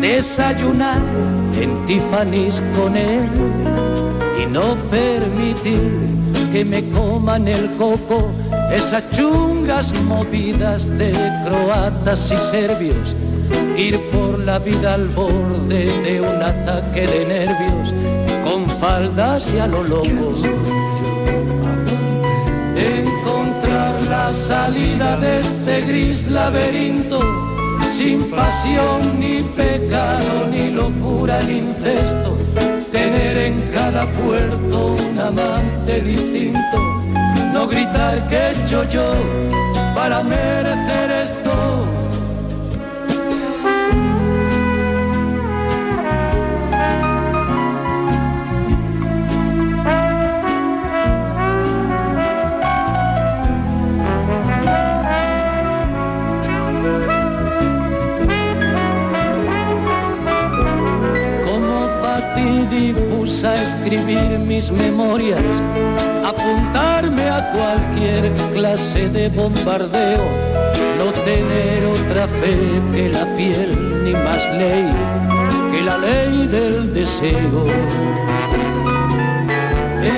[0.00, 1.00] Desayunar
[1.60, 3.28] en Tiffany's con él
[4.42, 6.21] y no permitir
[6.52, 8.28] que me coman el coco
[8.70, 11.12] esas chungas movidas de
[11.44, 13.16] croatas y serbios,
[13.76, 17.94] ir por la vida al borde de un ataque de nervios,
[18.44, 20.30] con faldas y a lo loco.
[22.76, 27.20] Encontrar la salida de este gris laberinto,
[27.90, 32.36] sin pasión, ni pecado, ni locura, ni incesto,
[33.46, 36.78] en cada puerto un amante distinto,
[37.52, 39.14] no gritar que he hecho yo
[39.94, 42.01] para merecer esto.
[64.54, 65.62] Mis memorias,
[66.24, 70.26] apuntarme a cualquier clase de bombardeo,
[70.98, 72.54] no tener otra fe
[72.92, 73.70] que la piel
[74.04, 74.86] ni más ley
[75.72, 77.60] que la ley del deseo.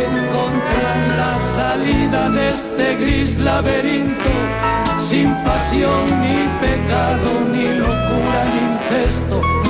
[0.04, 4.30] Encontrar la salida de este gris laberinto,
[4.98, 9.63] sin pasión ni pecado, ni locura ni incesto,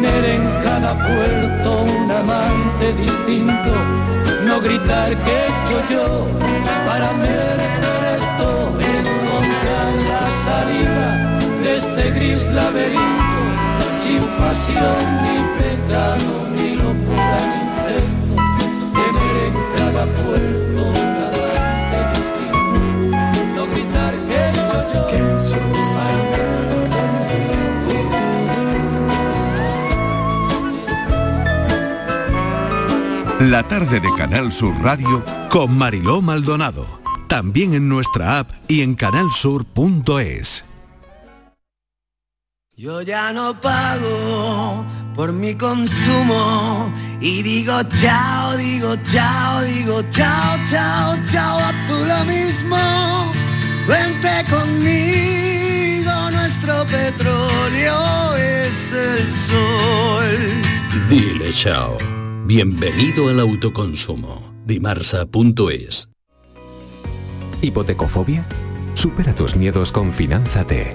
[0.00, 3.72] tener en cada puerto un amante distinto,
[4.46, 6.26] no gritar que he hecho yo
[6.86, 11.06] para merecer esto, encontrar la salida
[11.62, 13.42] de este gris laberinto,
[14.00, 18.34] sin pasión ni pecado, ni locura ni incesto,
[18.98, 20.57] tener en cada puerto
[33.48, 37.00] La tarde de Canal Sur Radio con Mariló Maldonado.
[37.28, 40.66] También en nuestra app y en canalsur.es.
[42.76, 44.84] Yo ya no pago
[45.14, 52.24] por mi consumo y digo chao, digo chao, digo chao, chao, chao, a tú lo
[52.26, 53.32] mismo.
[53.88, 61.08] Vente conmigo, nuestro petróleo es el sol.
[61.08, 61.96] Dile chao.
[62.48, 64.54] Bienvenido al autoconsumo.
[64.64, 66.08] Dimarsa.es
[67.60, 68.46] ¿Hipotecofobia?
[68.94, 70.94] Supera tus miedos con Finanzate.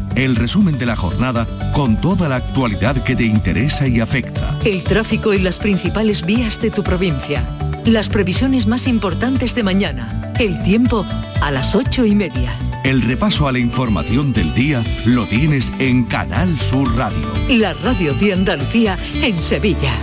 [0.15, 4.57] El resumen de la jornada con toda la actualidad que te interesa y afecta.
[4.65, 7.47] El tráfico y las principales vías de tu provincia.
[7.85, 10.33] Las previsiones más importantes de mañana.
[10.37, 11.05] El tiempo
[11.41, 12.51] a las ocho y media.
[12.83, 17.31] El repaso a la información del día lo tienes en Canal Sur Radio.
[17.47, 19.93] La radio de Andalucía en Sevilla.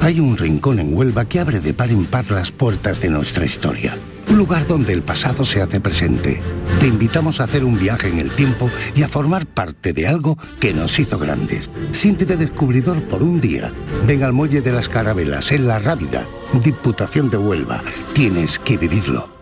[0.00, 3.44] Hay un rincón en Huelva que abre de par en par las puertas de nuestra
[3.44, 3.96] historia.
[4.32, 6.40] Un lugar donde el pasado se hace presente.
[6.80, 10.38] Te invitamos a hacer un viaje en el tiempo y a formar parte de algo
[10.58, 11.70] que nos hizo grandes.
[11.90, 13.74] Siéntete descubridor por un día.
[14.06, 16.26] Ven al Muelle de las Carabelas, en La Rábida,
[16.64, 17.82] Diputación de Huelva.
[18.14, 19.41] Tienes que vivirlo.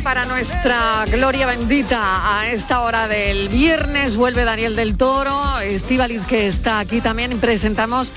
[0.00, 4.16] para nuestra gloria bendita a esta hora del viernes.
[4.16, 7.38] Vuelve Daniel del Toro, Estivaliz que está aquí también.
[7.38, 8.10] Presentamos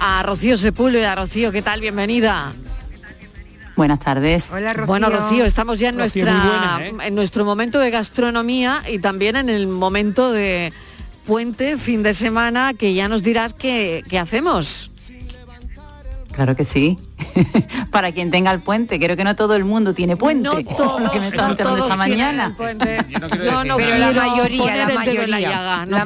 [0.00, 1.14] a Rocío Sepúlveda.
[1.14, 1.80] Rocío, ¿qué tal?
[1.80, 2.52] Bienvenida.
[3.76, 4.50] Buenas tardes.
[4.50, 4.86] Hola, Rocío.
[4.86, 7.06] Bueno, Rocío, estamos ya en, Rocío, nuestra, buena, ¿eh?
[7.06, 10.72] en nuestro momento de gastronomía y también en el momento de
[11.26, 14.89] puente, fin de semana, que ya nos dirás qué, qué hacemos.
[16.40, 16.96] Claro que sí.
[17.90, 20.48] Para quien tenga el puente, creo que no todo el mundo tiene puente.
[20.48, 22.56] No todos, lo que me estaba enterando esta mañana.
[22.58, 26.04] Pero la mayoría, la mayoría, la, mayoría la,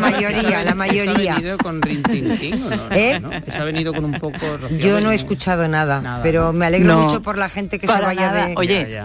[0.00, 2.96] mayoría, la mayoría, ¿Eso ha venido con rintintín o no?
[2.96, 3.20] ¿Eh?
[3.52, 4.38] Ha venido con un poco
[4.78, 8.32] Yo no he escuchado nada, pero me alegro mucho por la gente que se vaya
[8.32, 8.46] nada.
[8.46, 9.02] de Oye,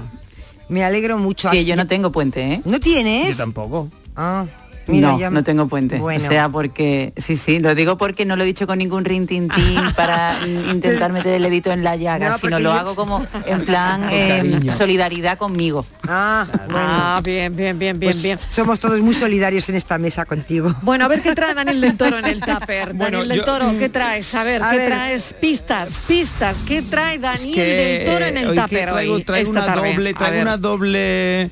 [0.69, 1.51] me alegro mucho.
[1.51, 2.61] Que yo no tengo puente, ¿eh?
[2.63, 3.35] No tienes.
[3.35, 3.89] Yo tampoco.
[4.15, 4.45] Ah.
[4.87, 5.99] No, no tengo puente.
[5.99, 9.81] O sea, porque, sí, sí, lo digo porque no lo he dicho con ningún rintintín
[9.95, 14.71] para intentar meter el dedito en la llaga, sino lo hago como en plan em,
[14.71, 15.85] solidaridad conmigo.
[16.07, 18.39] Ah, ah, bien, bien, bien, bien, pues bien.
[18.39, 20.73] Somos todos muy solidarios en esta mesa contigo.
[20.81, 22.93] Bueno, a ver qué trae Daniel del Toro en el tupper.
[22.93, 24.33] Bueno, Daniel del Toro, ¿qué traes?
[24.35, 24.87] A ver, ¿qué ver...
[24.87, 25.33] traes?
[25.33, 26.59] Pistas, pistas.
[26.67, 29.19] ¿Qué trae Daniel del Toro en el hoy tupper traigo.
[29.21, 31.51] Traigo una doble, traigo una doble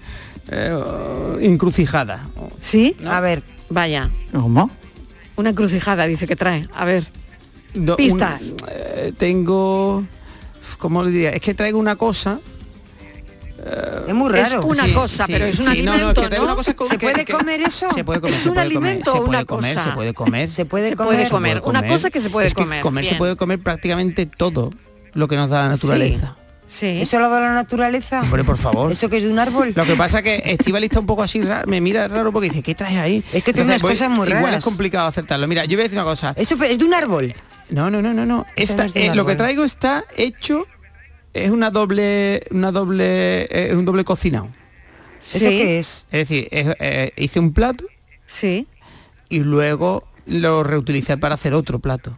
[0.49, 2.27] eh, oh, encrucijada
[2.63, 2.95] ¿Sí?
[2.99, 3.11] ¿No?
[3.11, 3.43] A ver.
[3.69, 4.09] Vaya.
[4.31, 4.71] ¿Cómo?
[5.35, 6.67] Una encrucijada dice que trae.
[6.73, 7.05] A ver.
[7.97, 8.51] Pistas.
[8.69, 10.05] Eh, tengo.
[10.77, 11.29] ¿Cómo le diría?
[11.31, 12.39] Es que traigo una cosa
[13.65, 14.59] eh, es muy raro.
[14.59, 16.21] Es una cosa, pero es un alimento.
[16.41, 17.89] Una cosa ¿Se puede comer eso?
[17.93, 19.39] Se puede comer, ¿Es se un puede alimento comer, una?
[19.39, 20.95] Se puede comer, se puede comer.
[20.95, 21.61] Se puede comer.
[21.63, 23.05] Una cosa que se puede comer.
[23.05, 24.69] se puede comer prácticamente todo
[25.13, 26.37] lo que nos da la naturaleza.
[26.67, 26.87] Sí.
[26.87, 28.21] ¿Eso lo da la naturaleza?
[28.21, 28.91] Hombre, por favor.
[28.91, 29.73] ¿Eso que es de un árbol?
[29.75, 32.49] Lo que pasa es que Estival está un poco así, raro, me mira raro porque
[32.49, 33.23] dice, ¿qué traes ahí?
[33.31, 34.41] Es que tiene unas cosas muy raras.
[34.41, 35.47] Igual es complicado acertarlo.
[35.47, 36.33] Mira, yo voy a decir una cosa.
[36.37, 37.33] ¿Eso es de un árbol?
[37.69, 38.25] No, no, no, no.
[38.25, 38.45] no.
[38.55, 40.67] Esta, es eh, lo que traigo está hecho,
[41.33, 44.49] es una doble, una doble, eh, un doble cocinado.
[45.21, 46.05] ¿Eso qué es?
[46.11, 47.85] Es decir, eh, hice un plato.
[48.27, 48.67] Sí.
[49.29, 52.17] Y luego lo reutilizar para hacer otro plato.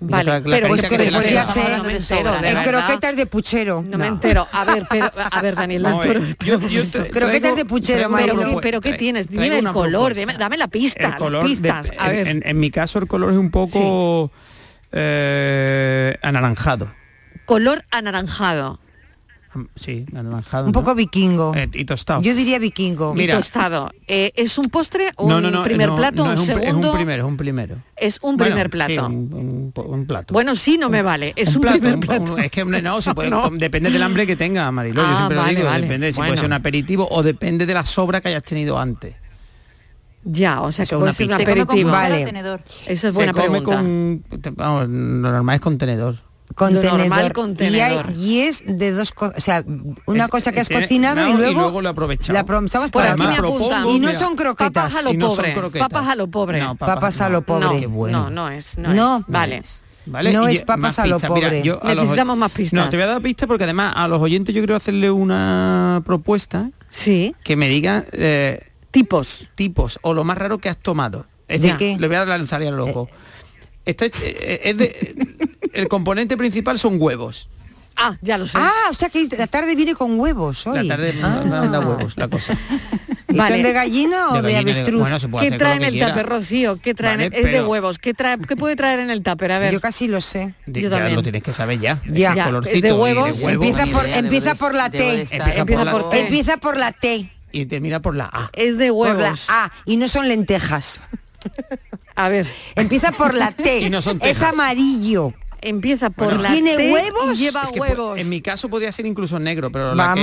[0.00, 2.62] Vale, la, la pero pues, que se no en ¿eh?
[2.64, 3.82] croquetas de puchero.
[3.82, 4.48] No, no, me entero.
[4.50, 6.22] A ver, pero, a ver, Daniel Lantoro.
[6.44, 8.34] Yo, yo te, croquetas de puchero, Mario.
[8.34, 9.28] Pero, ¿qué, pero ¿qué tienes?
[9.28, 11.08] Dime el color, dame, dame, la pista.
[11.08, 12.28] El color pistas, de, a ver.
[12.28, 14.88] En, en, mi caso el color es un poco sí.
[14.92, 16.92] eh, anaranjado.
[17.44, 18.79] Color anaranjado.
[19.74, 20.66] Sí, anaranjado.
[20.66, 20.94] Un poco ¿no?
[20.94, 21.52] vikingo.
[21.56, 22.22] Eh, y tostado.
[22.22, 23.14] Yo diría vikingo.
[23.14, 23.90] Mira, y tostado.
[24.06, 26.22] Eh, ¿Es un postre o no, no, un primer plato?
[26.22, 26.68] un, es un segundo?
[26.68, 27.76] Es un primero, es un primero.
[27.96, 28.92] Es un bueno, primer plato.
[28.92, 30.34] Sí, un, un, plato.
[30.34, 31.32] Bueno, sí, no me vale.
[31.34, 32.38] Es un, plato, primer plato.
[32.38, 35.02] es que no, se puede, depende del hambre que tenga, Mariló.
[35.02, 35.82] Ah, yo siempre vale, lo digo, vale.
[35.82, 36.30] depende de si bueno.
[36.30, 39.16] puede ser un aperitivo o depende de la sobra que hayas tenido antes.
[40.22, 41.90] Ya, o sea, que puede ser un aperitivo.
[41.90, 42.32] Vale.
[42.86, 43.76] Eso es buena se come pregunta.
[43.76, 47.32] Con, vamos, lo normal es con tenedor contenedor.
[47.32, 47.76] Contenedor.
[47.76, 49.64] Y, hay, y, es de dos cosas, o sea,
[50.06, 52.34] una cosa que has cocinado y luego, y luego lo aprovechado.
[52.34, 53.40] La aprovechamos para Además,
[53.88, 54.94] y no son croquetas.
[54.96, 55.54] A lo pobre.
[55.54, 56.60] No papas a lo pobre.
[56.60, 57.88] No, papas, a lo pobre.
[57.88, 58.78] No, no, es.
[58.78, 59.62] No, vale.
[60.06, 60.32] ¿Vale?
[60.32, 61.62] No es papas a lo pobre.
[61.62, 62.84] Mira, Necesitamos más pistas.
[62.84, 66.02] No, te voy a dar pistas porque además a los oyentes yo quiero hacerle una
[66.04, 66.70] propuesta.
[66.88, 67.34] Sí.
[67.44, 68.06] Que me digan...
[68.12, 69.48] Eh, tipos.
[69.54, 71.26] Tipos, o lo más raro que has tomado.
[71.46, 72.00] Es ¿De decir.
[72.00, 73.08] Le voy a lanzar ya loco.
[73.10, 73.14] Eh,
[73.90, 75.14] este, eh, eh,
[75.72, 77.48] el componente principal son huevos.
[77.96, 78.56] Ah, ya lo sé.
[78.58, 80.86] Ah, o sea que la tarde viene con huevos hoy.
[80.86, 81.82] La tarde ah.
[81.84, 82.56] huevos, la cosa.
[83.28, 83.56] ¿Y vale.
[83.56, 85.00] son de gallina o de, avestruz?
[85.28, 86.08] Bueno, ¿Qué trae en el quiera?
[86.08, 86.80] tupper, Rocío?
[86.80, 87.98] ¿Qué trae Es de huevos.
[87.98, 88.38] ¿Qué, trae...
[88.38, 89.52] ¿Qué puede traer en el tupper?
[89.52, 89.72] A ver.
[89.72, 90.54] Yo casi lo sé.
[90.66, 91.14] Yo ya también.
[91.14, 92.00] lo tienes que saber ya.
[92.06, 92.60] ya.
[92.66, 93.40] Es de huevos.
[93.42, 95.28] Empieza por, empieza por la T.
[95.30, 96.20] Empieza por la T.
[96.20, 97.32] Empieza por la T.
[97.52, 98.50] Y termina por la A.
[98.54, 99.16] Es de huevos.
[99.16, 99.72] Por la A.
[99.84, 101.00] Y no son lentejas.
[102.14, 102.46] A ver.
[102.76, 103.80] Empieza por la T.
[103.80, 105.32] y no son es amarillo.
[105.62, 107.38] Empieza por bueno, la ¿Tiene huevos?
[107.38, 108.18] Y lleva huevos.
[108.18, 110.20] En mi caso podía ser incluso negro, pero la que,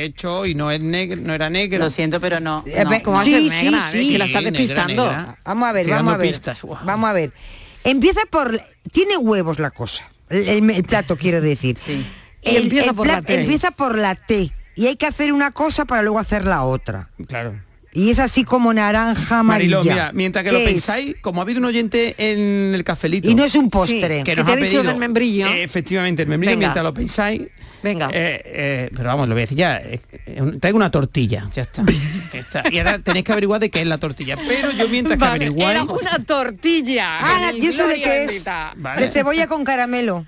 [0.00, 1.78] he hecho, la y no es no era negro.
[1.78, 2.64] Lo siento, pero no.
[2.66, 2.84] Eh,
[3.24, 3.90] sí, ser negra?
[3.92, 4.18] Sí, sí.
[4.18, 5.04] La está despistando.
[5.44, 6.40] Vamos a ver, vamos a ver.
[6.84, 7.32] Vamos a ver.
[7.84, 8.60] Empieza por.
[8.90, 10.08] Tiene huevos la cosa.
[10.28, 11.78] El, el, plato quiero decir.
[11.78, 12.04] Sí.
[12.42, 13.40] Empieza, por la T.
[13.40, 14.50] empieza por la T.
[14.74, 17.10] Y hay que hacer una cosa para luego hacer la otra.
[17.28, 17.54] Claro
[17.94, 19.82] y es así como naranja amarilla.
[19.82, 23.28] Mira, mientras que lo pensáis, como ha habido un oyente en el cafelito.
[23.28, 24.24] Y no es un postre.
[24.24, 25.46] Que nos te ha dicho pedido, del membrillo.
[25.48, 27.42] Efectivamente, el membrillo, mientras lo pensáis.
[27.82, 28.08] Venga.
[28.12, 29.82] Eh, eh, pero vamos, lo voy a decir ya.
[30.60, 31.84] traigo una tortilla, ya está.
[32.70, 34.36] Y ahora tenéis que averiguar de qué es la tortilla.
[34.36, 35.82] Pero yo mientras que averiguáis...
[35.82, 37.18] Era una tortilla.
[37.20, 38.44] Ah, ¿y eso de qué es?
[38.44, 40.26] De cebolla con caramelo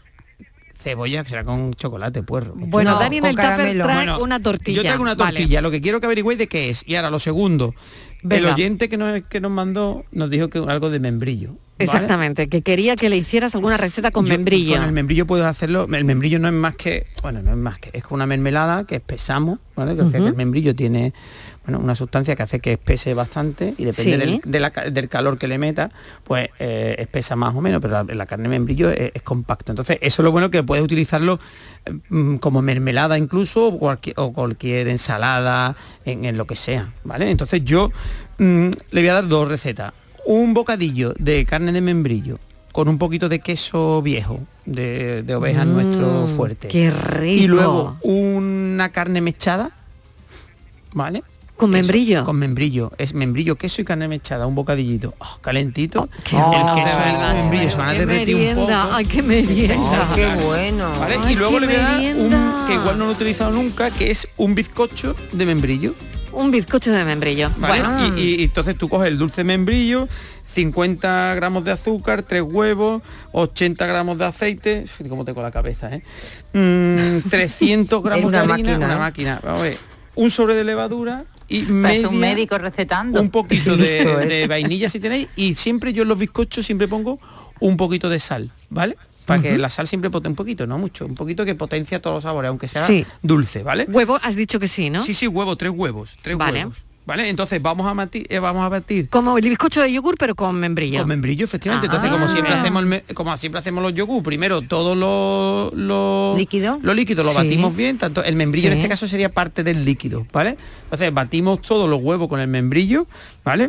[0.84, 2.54] cebolla, que será con chocolate, puerro.
[2.56, 4.76] Bueno, no, Dani en el trae una tortilla.
[4.76, 6.84] Yo traigo una tortilla, lo que quiero que averigüéis de qué es.
[6.86, 7.74] Y ahora, lo segundo,
[8.22, 8.36] Venga.
[8.36, 11.56] el oyente que nos, que nos mandó nos dijo que algo de membrillo.
[11.78, 14.76] Exactamente, que quería que le hicieras alguna receta con membrillo.
[14.76, 17.78] Con el membrillo puedes hacerlo, el membrillo no es más que, bueno, no es más
[17.80, 19.96] que, es con una mermelada que espesamos, ¿vale?
[19.96, 20.26] Que uh -huh.
[20.28, 21.12] el membrillo tiene,
[21.64, 24.40] bueno, una sustancia que hace que espese bastante y depende del,
[24.92, 25.90] del, calor que le meta,
[26.22, 29.72] pues eh, espesa más o menos, pero la, carne membrillo es, compacto.
[29.72, 31.40] Entonces, eso es lo bueno que puedes utilizarlo
[31.86, 37.30] eh, mm, como mermelada incluso o cualquier, ensalada, en, lo que sea, ¿vale?
[37.30, 37.90] Entonces yo
[38.38, 39.92] mm, le voy a dar dos recetas
[40.26, 42.38] un bocadillo de carne de membrillo
[42.72, 46.68] con un poquito de queso viejo de, de oveja nuestro Mm, fuerte.
[46.68, 47.42] qué rico.
[47.42, 49.70] Y luego una carne mechada,
[50.92, 51.22] ¿vale?
[51.56, 52.24] Con Eso, membrillo.
[52.24, 52.90] con membrillo.
[52.98, 55.14] Es membrillo, queso y carne mechada, un bocadillito.
[55.18, 56.08] Oh, calentito.
[56.24, 56.42] qué el
[56.74, 58.72] queso de y el membrillo se van a derretir un poco.
[58.90, 60.08] ay, qué merienda.
[60.16, 60.90] Qué bueno.
[60.98, 61.16] ¿Vale?
[61.22, 63.92] Ay, y luego le voy a dar un, que igual no lo he utilizado nunca,
[63.92, 65.94] que es un bizcocho de membrillo.
[66.34, 67.50] Un bizcocho de membrillo.
[67.58, 67.82] ¿vale?
[67.82, 70.08] Bueno, Y, entonces tú coges el dulce membrillo,
[70.46, 75.90] 50 gramos de azúcar, 3 huevos, 80 gramos de aceite, Uf, cómo tengo la cabeza,
[75.94, 76.02] ¿eh?
[76.52, 78.98] Mm, 300 gramos de harina, máquina, una ¿eh?
[78.98, 79.78] máquina, vamos a ver,
[80.14, 83.20] un sobre de levadura y media, un médico recetando.
[83.20, 84.28] un poquito de, es.
[84.28, 87.18] de vainilla si tenéis y siempre yo en los bizcochos siempre pongo
[87.60, 88.96] un poquito de sal, ¿vale?
[89.26, 92.16] Para que la sal siempre pote un poquito, no mucho, un poquito que potencia todos
[92.16, 93.06] los sabores, aunque sea Sí.
[93.22, 93.86] dulce, ¿vale?
[93.88, 95.00] huevo, has dicho que sí, ¿no?
[95.02, 96.60] Sí, sí, huevo, tres huevos, tres Vale.
[96.60, 96.84] huevos.
[97.06, 97.28] ¿Vale?
[97.28, 100.58] Entonces vamos a batir, eh, vamos a batir Como el bizcocho de yogur, pero con
[100.58, 101.00] membrillo.
[101.00, 101.84] con membrillo, efectivamente.
[101.84, 102.12] Entonces, Ah.
[102.14, 106.78] como siempre hacemos el me- como siempre hacemos los yogur, primero todo lo, lo ¿Líquido?
[106.80, 107.36] lo líquido lo Sí.
[107.36, 110.56] batimos bien, tanto el membrillo en este caso sería parte del líquido, ¿vale?
[110.84, 113.06] Entonces batimos todos los huevos con el membrillo,
[113.44, 113.68] ¿vale?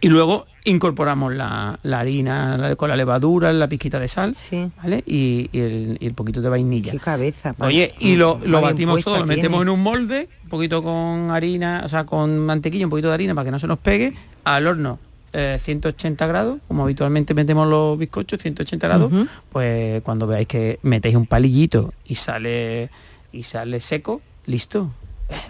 [0.00, 4.70] Y luego incorporamos la, la harina la- con la levadura, la pizquita de sal, Sí.
[4.82, 5.02] ¿vale?
[5.06, 6.92] Y, y el, y el poquito de vainilla.
[6.92, 7.54] Qué cabeza.
[7.58, 11.82] Oye, y lo, lo batimos todo, lo metemos en un molde, un poquito con harina,
[11.84, 14.14] o sea, con mantequilla, un poquito de harina para que no se nos pegue,
[14.44, 14.98] al horno
[15.32, 19.12] eh, 180 grados, como habitualmente metemos los bizcochos, 180 grados,
[19.50, 22.90] pues cuando veáis que metéis un palillito y sale
[23.32, 24.90] y sale seco, listo.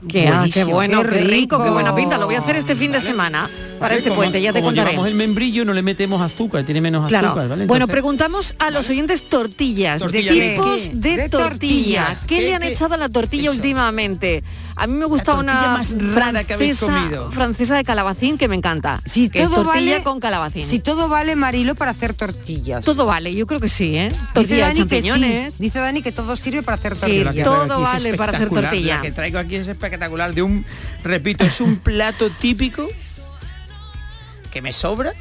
[0.08, 2.16] Qué, ah, qué bueno, Qué rico, qué buena pinta.
[2.16, 3.48] Lo voy a hacer este fin de semana
[3.78, 3.96] para ¿Vale?
[3.96, 4.90] este Como- puente, ya te como contaré.
[4.90, 7.28] llevamos el membrillo, no le metemos azúcar, tiene menos Claro.
[7.28, 7.66] azúcar, ¿vale?
[7.66, 12.24] bueno, preguntamos a los oyentes tortillas, ¿Tortilla de tipos de, De tortillas.
[12.26, 13.52] ¿Qué, le ¿Qué- han echado a la tortilla Eso.
[13.52, 14.42] últimamente?
[14.78, 17.30] A mí me gusta una más rara que habéis francesa- comido.
[17.32, 19.00] francesa de calabacín que me encanta.
[19.06, 20.62] Si que es todo tortilla vale, con calabacín.
[20.64, 22.84] Si todo vale, Marilo, para hacer tortillas.
[22.84, 24.10] todo vale, yo creo que sí, ¿eh?
[24.10, 25.08] Dice Tortilla de Dani que sí.
[25.08, 25.58] champiñones.
[25.58, 27.34] Dice Dani que todo sirve para hacer tortillas.
[27.34, 28.96] que todo vale para hacer espectacular, tortilla.
[28.96, 30.66] La que traigo aquí es espectacular, de un,
[31.02, 32.86] repito, es un plato típico
[34.52, 35.12] que me sobra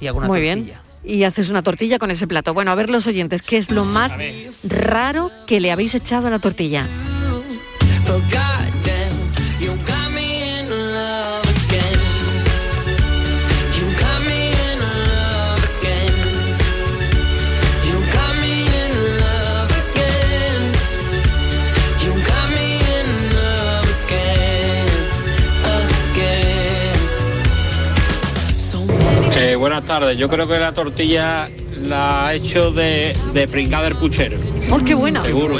[0.00, 0.80] y hago una Muy tortilla.
[1.02, 1.16] bien.
[1.18, 2.54] Y haces una tortilla con ese plato.
[2.54, 4.12] Bueno, a ver los oyentes, ¿qué es lo más
[4.62, 6.86] raro que le habéis echado a la tortilla?
[29.60, 31.50] Buenas tardes, yo creo que la tortilla
[31.82, 34.38] la ha hecho de, de pringada del puchero,
[34.70, 35.22] ¡Oh, qué buena!
[35.22, 35.58] seguro.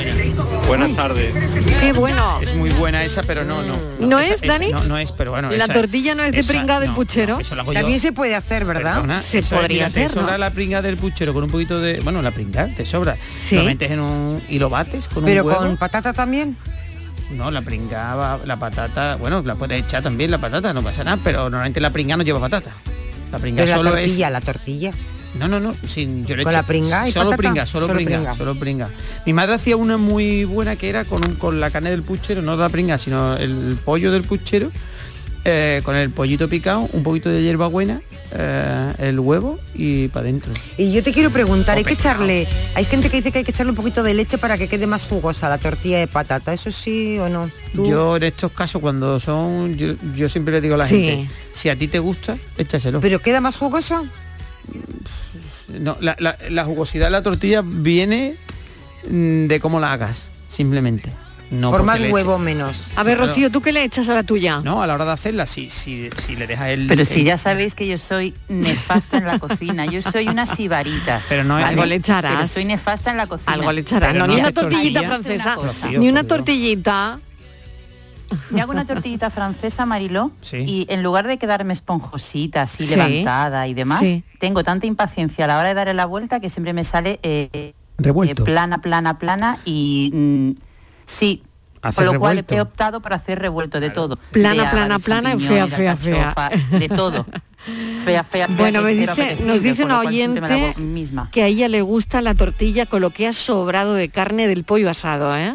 [0.67, 1.35] Buenas tardes.
[1.81, 2.39] ¡Qué bueno!
[2.41, 3.75] Es muy buena esa, pero no, no.
[3.99, 4.71] ¿No esa- es, esa- Dani?
[4.71, 5.49] no, no es, pero bueno.
[5.51, 7.35] La esa- tortilla no es de esa- pringada del no, puchero.
[7.35, 7.81] no, eso lo hago yo.
[7.81, 8.95] También se puede hacer, ¿verdad?
[8.95, 10.23] Perdona, Se eso es, podría mira, te hacer, ¿no?
[10.23, 12.01] sobra la pringa del puchero con un poquito de...
[12.01, 13.17] Bueno, la pringa, te sobra.
[13.41, 13.57] Sí.
[13.57, 14.43] Lo metes en un...
[14.49, 15.61] y lo bates con Pero un huevo.
[15.63, 16.57] con patata también.
[17.33, 19.17] No, la pringa, va- la patata...
[19.17, 22.23] Bueno, la puedes echar también la patata, no pasa nada, pero normalmente la pringa no
[22.23, 22.71] lleva patata.
[23.33, 24.33] La pringa Pero la solo tortilla, es...
[24.33, 24.91] la tortilla.
[25.39, 28.17] No, no, no, sin, yo le ¿Con la pringa y solo pringa, solo, Solo pringa,
[28.17, 28.35] pringa.
[28.35, 28.89] solo pringa.
[29.27, 32.43] Mi madre hacía una muy buena que era con, un- con la carne del puchero,
[32.43, 34.73] no la pringa, sino el pollo del puchero,
[35.45, 38.03] eh, con el pollito picado, un poquito de hierbabuena,
[38.33, 40.53] eh, el huevo y para adentro.
[40.77, 43.53] Y yo te quiero preguntar, hay que echarle, hay gente que dice que hay que
[43.53, 46.71] echarle un poquito de leche para que quede más jugosa la tortilla de patata, ¿eso
[46.73, 47.49] sí o no?
[47.75, 47.87] ¿Tú?
[47.89, 51.03] Yo en estos casos cuando son, yo, yo siempre le digo a la Sí.
[51.05, 53.01] gente, si a ti te gusta, échaselo.
[53.01, 54.05] ¿Pero queda más jugoso?
[55.69, 58.35] No, la, la- la jugosidad de la tortilla viene
[59.09, 61.13] mm, de cómo la hagas, simplemente.
[61.51, 62.93] No Por más eche- huevo menos.
[62.95, 63.31] A ver, Claro.
[63.33, 64.61] Rocío, ¿tú qué le echas a la tuya?
[64.63, 66.87] No, a la hora de hacerla, si, si, si le dejas el...
[66.87, 70.51] Pero si el- ya sabéis que yo soy nefasta en la cocina, yo soy unas
[70.51, 71.27] sibaritas.
[71.29, 72.35] Pero no es- Algo le echarás.
[72.37, 73.53] Pero soy nefasta en la cocina.
[73.53, 74.15] Algo le echarás.
[74.15, 77.19] No, no ni una tortillita francesa, Rocío, ni una tortillita.
[78.51, 80.59] Me hago una tortillita francesa, Mariló, Sí.
[80.67, 82.95] y en lugar de quedarme esponjosita, así Sí.
[82.97, 84.25] levantada y demás, Sí.
[84.39, 87.73] tengo tanta impaciencia a la hora de darle la vuelta que siempre me sale eh,
[87.99, 88.43] Revuelto.
[88.43, 90.51] eh, plana, plana, plana y mm,
[91.07, 91.43] sí.
[91.83, 94.17] Hacer Con lo cual he optado por hacer revuelto de todo.
[94.33, 96.35] Plana, De plana, plana y fea, de fea, fea.
[96.79, 97.25] De todo.
[98.05, 98.57] Fea, fea, fea.
[98.57, 100.41] Bueno, me dice, nos dice una oyente
[100.79, 101.29] misma.
[101.31, 104.65] que a ella le gusta la tortilla con lo que ha sobrado de carne del
[104.65, 105.55] pollo asado, ¿eh?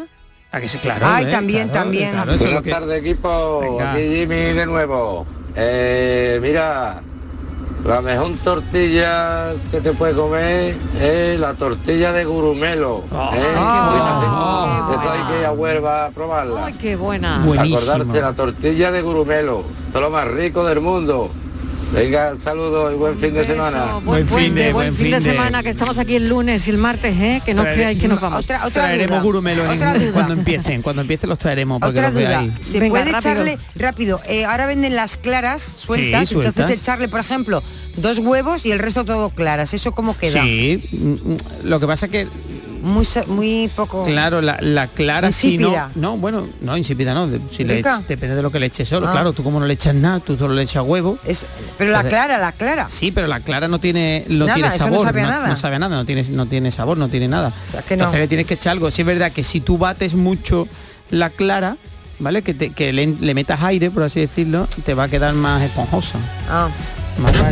[0.56, 1.06] A que sí, claro.
[1.10, 1.32] Ay, ¿eh?
[1.32, 2.12] también, Claro, también.
[2.14, 3.92] claro, Buenas que- tardes equipo, Venga.
[3.92, 5.26] aquí Jimmy de nuevo.
[5.54, 7.02] Eh, mira,
[7.84, 13.00] la mejor tortilla que te puede comer es la tortilla de gurumelo.
[13.34, 13.54] ¿eh?
[13.58, 16.68] Ah, Eso hay que ir a Huelva a probarla.
[16.68, 17.40] Ay, qué buena.
[17.44, 17.78] Buenísimo.
[17.78, 21.30] Acordarse la tortilla de gurumelo, esto es lo más rico del mundo.
[21.94, 24.00] Venga, saludos y buen fin de semana.
[24.04, 27.42] Buen, puente, buen, fin de, semana, que estamos aquí el lunes y el martes, ¿eh?
[27.46, 28.46] que no Traeré- creáis que nos vamos.
[28.74, 29.66] traeremos gurumelos
[30.12, 32.52] cuando empiecen, cuando empiecen los traeremos para Otra los duda, veáis.
[32.60, 33.20] ¿se Venga, puede rápido.
[33.32, 34.22] echarle rápido?
[34.28, 36.56] eh, ahora venden las claras sueltas, Sí, sueltas.
[36.58, 37.64] entonces echarle, por ejemplo,
[37.98, 39.74] dos huevos y el resto todo claras.
[39.74, 40.42] ¿Eso cómo queda?
[40.44, 42.28] Sí, mm, mm, lo que pasa es que
[42.86, 44.04] Muy, muy poco.
[44.04, 48.60] Claro, la, la clara si no, no, bueno, no insípida no, depende de lo que
[48.60, 49.12] le eches solo, Ah.
[49.12, 51.18] claro, tú como no le echas nada, tú solo le echas huevo.
[51.78, 52.88] pero la clara, la clara.
[52.90, 55.48] Sí, pero la clara no tiene no Nada, tiene eso no sabor, sabe nada.
[55.48, 57.52] no sabe a nada, no tiene no tiene sabor, no tiene nada.
[57.88, 58.04] que no.
[58.04, 58.92] Entonces le tienes que echar algo.
[58.92, 60.68] Sí es verdad que si tú bates mucho
[61.10, 61.78] la clara,
[62.20, 62.44] ¿vale?
[62.44, 65.62] Que, te- que le, le metas aire, por así decirlo, te va a quedar más
[65.64, 66.20] esponjosa.
[66.50, 66.70] Ah.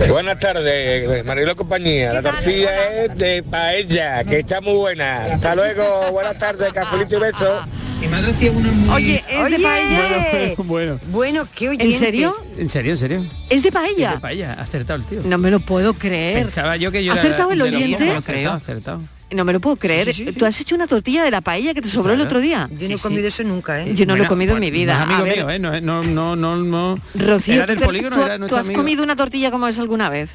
[0.09, 2.13] Buenas tardes, Marilo compañía.
[2.13, 5.23] La tortilla es de paella, que está muy buena.
[5.23, 7.61] Hasta luego, buenas tardes, cafelito y beso.
[8.93, 10.53] Oye, es de paella.
[10.57, 10.99] bueno.
[11.07, 12.35] Bueno, qué ¿En serio?
[12.57, 13.25] En serio, en serio.
[13.49, 14.09] ¿Es de paella?
[14.09, 15.21] Es de paella, acertado el tío.
[15.23, 16.39] No me lo puedo creer.
[16.39, 18.05] Pensaba yo que yo ¿Ha era acertado el oyente?
[18.05, 19.01] pocos, acertado, acertado.
[19.33, 20.13] No me lo puedo creer.
[20.37, 22.69] ¿Tú has hecho una tortilla de la paella que te sobró el otro día?
[22.71, 23.93] Yo no he comido eso nunca, ¿eh?
[23.95, 25.05] Yo no lo he Bueno, comido en mi vida.
[25.05, 25.59] no es amigo mío, ¿eh?
[25.59, 26.99] No, no, no, no, no.
[27.15, 28.81] Rocío, Era ¿tú, del te- polígono, tú- era tú has amigo.
[28.81, 30.29] comido una tortilla como es alguna vez?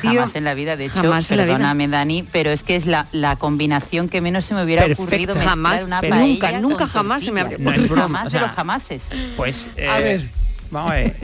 [0.00, 1.54] Jamás en la vida, de hecho, Jamás en la vida.
[1.56, 5.02] perdóname Dani, pero es que es la, la combinación que menos se me hubiera Perfecta.
[5.02, 8.30] ocurrido Jamás, una pero paella nunca, nunca jamás se me habría No Jamás o de
[8.30, 9.02] sea, los jamases.
[9.36, 10.28] Pues A eh, ver.
[10.70, 11.16] Vamos a ver.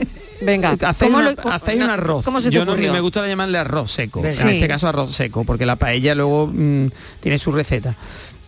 [0.45, 2.25] Venga, Hacéis, ¿cómo una- lo- cómo- hacéis no, un arroz.
[2.25, 4.19] ¿Cómo se te Yo no, me gusta llamarle arroz seco.
[4.19, 6.87] En este caso arroz seco, porque la paella luego mm,
[7.19, 7.95] tiene su receta.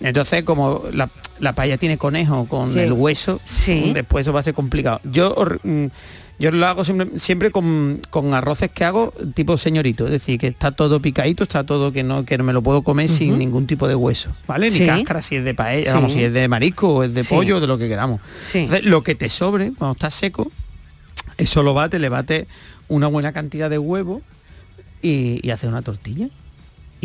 [0.01, 2.79] Entonces, como la, la paella tiene conejo con Sí.
[2.79, 3.85] el hueso, Sí.
[3.87, 4.99] mm, después eso va a ser complicado.
[5.05, 5.33] Yo
[5.63, 5.85] mm,
[6.37, 10.47] yo lo hago siempre, siempre con, con arroces que hago tipo señorito, es decir, que
[10.47, 13.67] está todo picadito, está todo que no que no me lo puedo comer sin ningún
[13.67, 14.69] tipo de hueso, ¿vale?
[14.69, 14.85] Ni Sí.
[14.85, 15.95] cáscara si es de paella, Sí.
[15.95, 17.33] vamos, si es de marisco o es de Sí.
[17.33, 18.19] pollo, de lo que queramos.
[18.53, 20.51] Entonces, lo que te sobre cuando está seco,
[21.37, 22.47] eso lo bate, le bate
[22.87, 24.21] una buena cantidad de huevo
[25.01, 26.29] y, y hace una tortilla.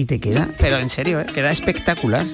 [0.01, 1.27] Y te queda, pero en serio, ¿eh?
[1.27, 2.25] queda espectacular.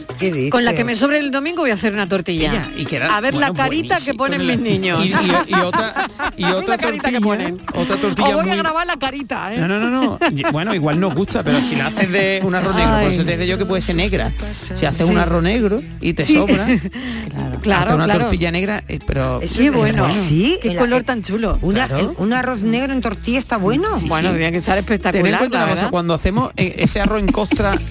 [0.51, 2.71] Con la que me sobre el domingo voy a hacer una tortilla.
[2.77, 5.05] Y queda, a ver la bueno, carita que ponen la- mis niños.
[5.05, 5.12] Y, y-
[5.49, 7.61] y otra, y otra tortilla, ponen.
[7.75, 9.59] otra tortilla Os voy muy- a grabar la carita, ¿eh?
[9.59, 10.19] No, no, no, no.
[10.31, 13.25] Y- Bueno, igual nos gusta, pero si la haces de un arroz negro, por eso
[13.25, 14.33] digo yo que puede ser negra.
[14.77, 15.12] Si haces Sí.
[15.12, 16.37] un arroz negro y te Sí.
[16.37, 16.69] sobra,
[17.62, 18.21] Claro, hace una claro.
[18.21, 20.09] tortilla negra, eh, pero Qué bueno.
[20.14, 21.59] Sí, Qué el- color tan chulo.
[21.62, 22.14] Una- Claro.
[22.19, 23.89] Un arroz negro en tortilla está bueno.
[24.07, 24.37] bueno, sí.
[24.37, 25.25] tiene que estar espectacular.
[25.25, 25.91] Ten en cuenta la una cosa, verdad.
[25.91, 27.27] cuando hacemos eh, ese arroz en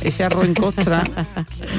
[0.02, 1.04] ese arroz en costra,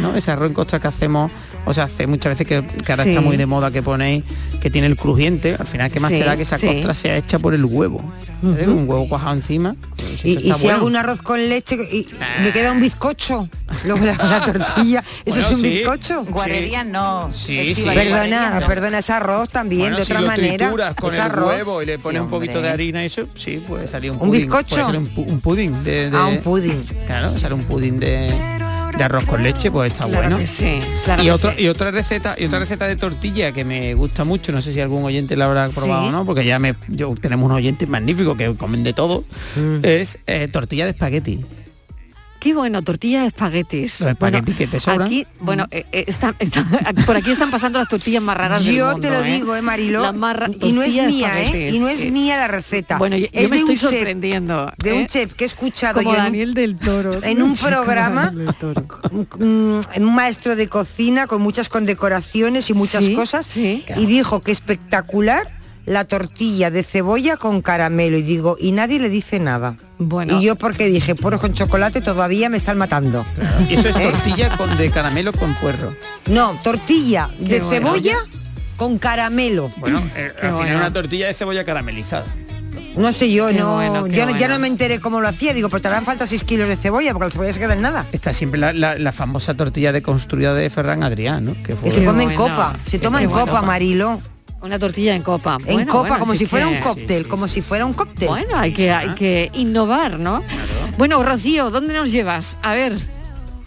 [0.00, 0.14] ¿no?
[0.14, 1.30] Ese arroz en costra que hacemos,
[1.66, 3.10] o sea, hace muchas veces que, que ahora Sí.
[3.10, 4.24] está muy de moda que ponéis,
[4.60, 6.66] que tiene el crujiente, al final que más Sí, te da que esa sí.
[6.66, 8.02] costra sea hecha por el huevo.
[8.42, 9.76] Un huevo cuajado encima.
[10.22, 10.84] Y, si hago bueno.
[10.86, 12.06] un arroz con leche y
[12.42, 13.48] me queda un bizcocho,
[13.86, 15.68] luego la, la tortilla, ¿eso Bueno, es un sí.
[15.70, 16.24] bizcocho?
[16.24, 17.32] Guarrería no.
[17.32, 17.74] Sí.
[17.84, 18.66] Perdona, no.
[18.66, 20.70] perdona, es arroz también, Bueno, de si otra lo manera.
[20.94, 21.48] con es el arroz.
[21.48, 24.28] huevo y le pones un poquito de harina y eso, sí, puede salir un ¿Un
[24.28, 24.42] pudín.
[24.42, 24.84] bizcocho?
[24.84, 26.84] Puede un, un pudín de, de- Ah, un pudín.
[27.06, 28.28] Claro, sale un pudín de,
[28.96, 30.38] de arroz con leche, pues está Claro bueno.
[30.38, 31.62] que sí, claro y que otra sí.
[31.64, 34.80] y otra receta y otra receta de tortilla que me gusta mucho, no sé si
[34.80, 36.08] algún oyente la habrá probado Sí.
[36.08, 39.24] o no, porque ya me yo tenemos unos oyentes magníficos que comen de todo.
[39.56, 39.78] Mm.
[39.84, 41.44] Es eh, tortilla de espagueti.
[42.46, 44.00] Qué bueno, tortilla de espaguetis.
[44.00, 45.06] Los espaguetis Bueno, que te sobran.
[45.08, 46.68] Aquí, bueno, eh, eh, están- están-
[47.06, 49.32] por aquí están pasando las tortillas más raras del Yo mundo, te lo ¿eh?
[49.32, 51.70] digo, eh, Mariló, Las más ra- y no es mía, ¿eh?
[51.72, 52.98] Y no es Eh, mía la receta.
[52.98, 54.72] Bueno, yo, yo es me de estoy un chef, sorprendiendo.
[54.78, 55.06] de un ¿eh?
[55.08, 57.20] chef que he escuchado Como yo en un- Daniel del Toro.
[57.22, 63.46] en un programa mm, un maestro de cocina con muchas condecoraciones y muchas Sí, cosas
[63.46, 63.84] sí.
[63.96, 65.48] y dijo que espectacular
[65.86, 70.38] la tortilla de cebolla con caramelo y digo y nadie le dice nada Bueno.
[70.38, 73.24] y yo porque dije porro con chocolate todavía me están matando
[73.70, 74.08] Y eso es ¿Eh?
[74.10, 75.94] tortilla con de caramelo con puerro.
[76.28, 77.92] no tortilla de bueno.
[77.94, 78.16] cebolla
[78.76, 80.64] con caramelo Bueno, eh, al bueno.
[80.64, 82.26] final una tortilla de cebolla caramelizada.
[82.96, 85.68] no sé yo Qué no bueno, yo ya no me enteré cómo lo hacía digo
[85.68, 88.06] pues te harán falta 6 kilos de cebolla porque la cebolla se queda en nada
[88.12, 91.54] Está siempre la, la- la famosa tortilla deconstruida de Ferran Adrián, ¿no?
[91.62, 93.46] Que fue que se come en copa se toma Qué en bueno.
[93.46, 94.20] copa Marilo
[94.62, 95.58] Una tortilla en copa.
[95.66, 97.54] en Bueno, copa bueno, como sí si fuera que- un cóctel sí, sí, como sí,
[97.54, 100.42] si fuera un cóctel Bueno, hay que, hay que innovar, ¿no?
[100.98, 102.56] Bueno, Rocío, ¿dónde nos llevas?
[102.62, 102.98] A ver,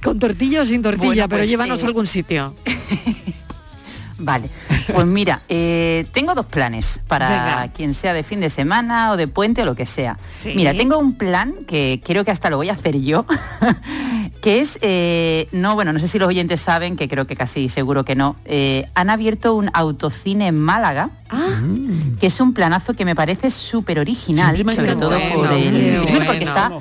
[0.03, 2.55] con tortilla o sin tortilla, Bueno, pero pues, llévanos eh, a algún sitio.
[4.17, 4.49] Vale,
[4.93, 7.73] pues mira, eh, tengo dos planes para Venga.
[7.73, 10.17] quien sea de fin de semana o de puente o lo que sea.
[10.31, 10.53] Sí.
[10.55, 13.25] Mira, tengo un plan que creo que hasta lo voy a hacer yo.
[14.41, 17.69] que es, eh, no, bueno, no sé si los oyentes saben, que creo que casi
[17.69, 21.09] seguro que no, eh, han abierto un autocine en Málaga,
[22.19, 26.01] que es un planazo que me parece súper original, sobre todo por el...
[26.01, 26.71] Primero porque está,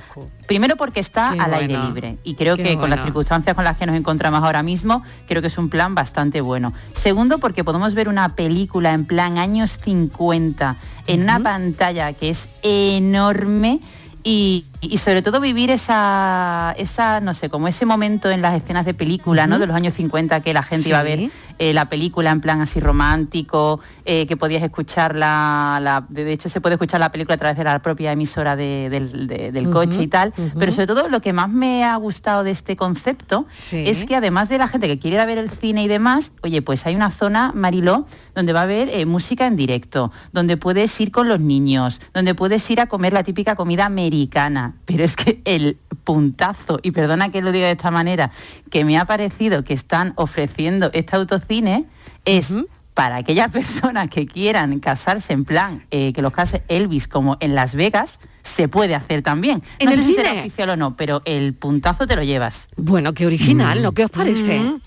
[0.47, 1.89] primero porque está Qué al aire bueno.
[1.89, 2.19] libre.
[2.25, 5.43] Y creo Qué que con las circunstancias con las que nos encontramos ahora mismo, creo
[5.43, 6.73] que es un plan bastante bueno.
[6.93, 10.77] Segundo, porque podemos ver una película en plan años 50
[11.07, 13.81] en una pantalla que es enorme
[14.25, 18.85] y, y sobre todo vivir esa, esa, no sé, como ese momento en las escenas
[18.87, 19.59] de película, ¿no?
[19.59, 22.61] De los años 50 que la gente iba a ver eh, la película en plan
[22.61, 27.35] así romántico, eh, que podías escuchar la, la- de hecho se puede escuchar la película
[27.35, 30.71] a través de la propia emisora de- del, de- del Ujú, coche y tal, pero
[30.71, 34.59] sobre todo lo que más me ha gustado de este concepto es que además de
[34.59, 37.11] la gente que quiere ir a ver el cine y demás, oye, pues hay una
[37.11, 38.07] zona, Mariló,
[38.37, 42.37] donde va a haber eh, música en directo, donde puedes ir con los niños, donde
[42.37, 47.31] puedes ir a comer la típica comida americana, pero es que el puntazo, y perdona
[47.31, 48.31] que lo diga de esta manera,
[48.71, 51.87] que me ha parecido que están ofreciendo este autocine
[52.25, 52.55] es
[52.95, 57.55] para aquellas personas que quieran casarse en plan eh, que los case Elvis como en
[57.55, 59.63] Las Vegas, se puede hacer también.
[59.79, 62.69] ¿En no el sé si será oficial o no, pero el puntazo te lo llevas.
[62.77, 63.93] Bueno, qué original, ¿no?
[63.93, 64.59] ¿Qué os parece?
[64.59, 64.81] Mm.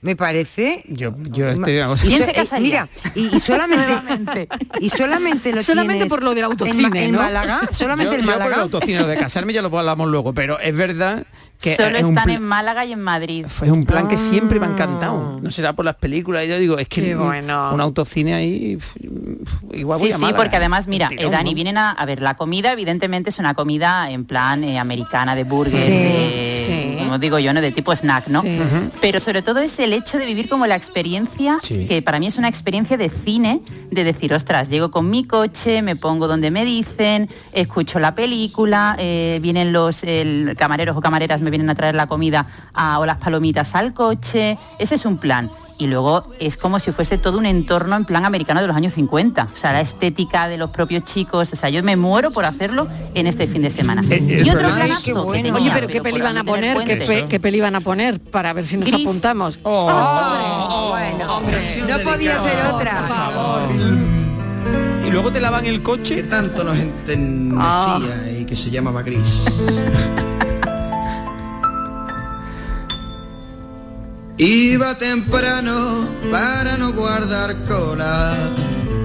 [0.00, 0.84] Me parece.
[0.86, 2.06] Yo, yo Ma- te digo una cosa.
[2.06, 2.88] y ¿Quién so- se eh, casaría?
[3.04, 4.48] mira, y, y solamente
[4.80, 7.18] y solamente lo Solamente por lo del en, autocine, en ¿no?
[7.18, 8.62] Málaga, solamente yo, en yo por el Málaga.
[8.62, 11.26] autocine, de casarme ya lo hablamos luego, pero es verdad
[11.60, 13.44] que Solo es están en Málaga y en Madrid.
[13.46, 15.36] es un plan que siempre me ha encantado.
[15.42, 17.72] No será por las películas, yo digo, es que bueno.
[17.74, 18.78] un autocine ahí
[19.72, 21.54] igual voy Sí, a sí, porque además, mira, eh, Dani, ¿no?
[21.54, 25.44] vienen a, a ver, la comida evidentemente es una comida en plan eh, americana, de
[25.44, 26.64] burgers, Sí, de-
[26.98, 27.04] sí.
[27.04, 27.60] como digo yo, ¿no?
[27.60, 28.42] De tipo snack, ¿no?
[28.42, 28.58] Sí.
[29.00, 31.86] Pero sobre todo es el hecho de vivir como la experiencia, Sí.
[31.86, 35.82] que para mí es una experiencia de cine, de decir, ostras, llego con mi coche,
[35.82, 41.40] me pongo donde me dicen, escucho la película, eh, vienen los el- camareros o camareras,
[41.48, 45.16] me vienen a traer la comida a- o las palomitas al coche, ese es un
[45.18, 45.50] plan.
[45.80, 48.92] Y luego es como si fuese todo un entorno en plan americano de los años
[48.94, 49.44] 50.
[49.52, 51.52] O sea, la estética de los propios chicos.
[51.52, 54.02] O sea, yo me muero por hacerlo en este fin de semana.
[54.10, 56.78] el y otro planazo qué que tenía, Oye, pero ¿qué peli van a poner?
[56.84, 58.18] ¿Qué, pe- qué peli van a poner?
[58.18, 59.06] Para ver si nos Gris.
[59.06, 59.60] apuntamos.
[59.62, 61.40] Oh, bueno,
[61.88, 63.00] no podía ser otra.
[65.06, 66.22] Y luego te lavan el que coche.
[66.24, 69.44] tanto nos enternecía y que se llamaba Gris.
[74.38, 78.36] Iba temprano para no guardar cola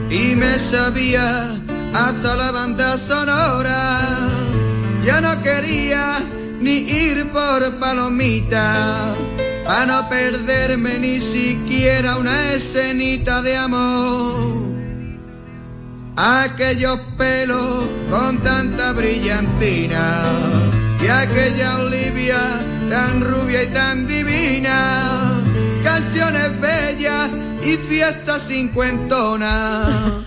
[0.07, 1.49] y me sabía
[1.91, 3.99] hasta la banda sonora.
[5.03, 6.19] Ya no quería
[6.59, 9.15] ni ir por palomita
[9.65, 14.71] para no perderme ni siquiera una escenita de amor.
[16.15, 20.72] Aquellos pelos con tanta brillantina
[21.03, 22.41] y aquella Olivia
[22.89, 25.41] tan rubia y tan divina.
[25.83, 27.29] Canciones bellas
[27.61, 30.23] y fiestas cincuentonas.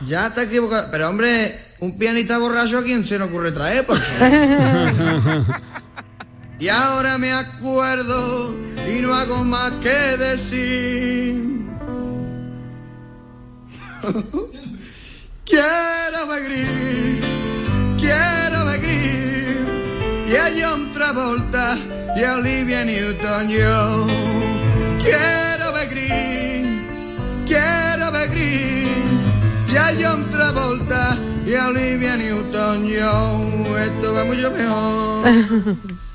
[0.00, 0.88] Ya te equivocado.
[0.90, 5.62] Pero hombre, un pianista borracho a quién se le ocurre traer, por favor?
[6.60, 8.52] Y ahora me acuerdo
[8.84, 11.40] y no hago más que decir.
[15.44, 17.22] quiero gris,
[17.96, 18.37] quiero.
[20.30, 21.74] Y a John Travolta
[22.14, 24.08] y a Olivia Newton-John.
[25.02, 26.66] Quiero ver gris,
[27.46, 28.88] quiero ver gris.
[29.72, 31.16] Y a John Travolta
[31.46, 33.78] y a Olivia Newton-John.
[33.78, 35.28] Esto va mucho mejor.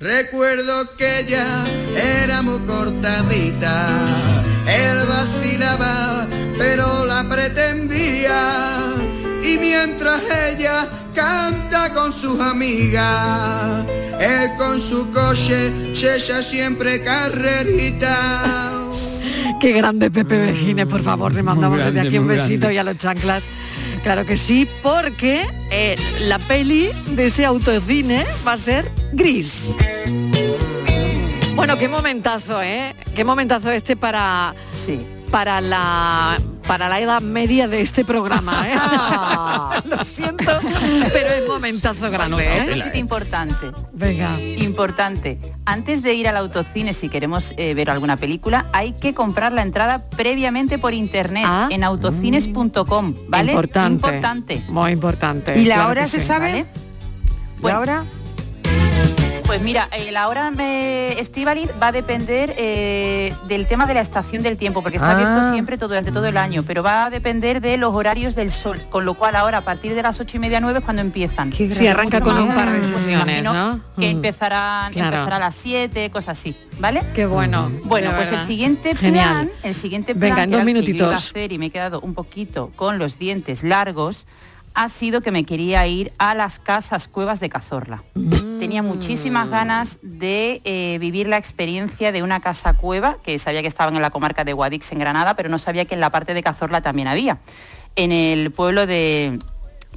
[0.00, 1.44] Recuerdo que ella
[1.94, 3.86] era muy cortadita,
[4.66, 8.94] él vacilaba, pero la pretendía.
[9.42, 10.88] Y mientras ella
[11.20, 13.84] canta con sus amigas,
[14.18, 18.72] él con su coche se echa siempre carrerita.
[19.60, 22.74] Qué grande Pepe Vejines, por favor, le mandamos grande, desde aquí un besito grande.
[22.74, 23.44] y a los chanclas.
[24.02, 29.76] Claro que sí, porque eh, la peli de ese autocine va a ser gris.
[31.54, 32.94] Bueno, qué momentazo, ¿eh?
[33.14, 34.98] Qué momentazo este para, Sí.
[35.30, 36.38] para la
[36.70, 39.80] para la edad media de este programa, ¿eh?
[39.88, 40.52] Lo siento,
[41.12, 42.74] pero es momentazo grande, ¿eh?
[42.74, 43.72] sitio importante.
[43.92, 44.40] Venga.
[44.40, 45.40] Importante.
[45.64, 49.62] Antes de ir al autocine, si queremos eh, ver alguna película, hay que comprar la
[49.62, 51.66] entrada previamente por internet Ah.
[51.72, 53.50] en autocines.com, ¿vale?
[53.50, 54.06] Importante.
[54.06, 54.62] Importante.
[54.68, 55.58] Muy importante.
[55.58, 56.26] ¿Y la claro hora se sí.
[56.26, 56.50] sabe?
[56.52, 56.66] ¿Vale?
[57.56, 58.04] ¿La Bueno, hora?
[59.50, 60.52] Pues mira, eh, la hora
[61.18, 65.14] estival va a depender eh, del tema de la estación del tiempo, porque está Ah.
[65.14, 68.52] abierto siempre todo, durante todo el año, pero va a depender de los horarios del
[68.52, 71.02] sol, con lo cual ahora a partir de las ocho y media nueve es cuando
[71.02, 71.52] empiezan.
[71.52, 73.42] Sí, arranca con un par de sesiones.
[73.98, 74.10] Que Mm.
[74.18, 75.16] empezarán, Claro.
[75.16, 77.02] empezará a las 7, cosas así, ¿vale?
[77.12, 77.72] Qué bueno.
[77.86, 79.46] Bueno, de pues el siguiente Genial.
[79.48, 81.30] plan, el siguiente plan Venga, en que dos el que yo iba a minutitos.
[81.30, 84.28] hacer y me he quedado un poquito con los dientes largos,
[84.80, 88.02] ha sido que me quería ir a las casas cuevas de Cazorla.
[88.58, 89.50] Tenía muchísimas Mm.
[89.50, 94.00] ganas de eh, vivir la experiencia de una casa cueva, que sabía que estaban en
[94.00, 96.80] la comarca de Guadix, en Granada, pero no sabía que en la parte de Cazorla
[96.80, 97.40] también había,
[97.94, 99.38] en el pueblo de,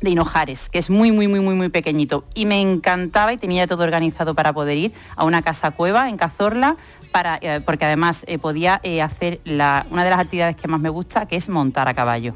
[0.01, 2.25] de Hinojares, que es muy, muy, muy, muy, muy pequeñito.
[2.35, 6.17] Y me encantaba y tenía todo organizado para poder ir a una casa cueva en
[6.17, 6.75] Cazorla,
[7.13, 10.89] para, eh, porque además eh, podía hacer la- una de las actividades que más me
[10.89, 12.35] gusta, que es montar a caballo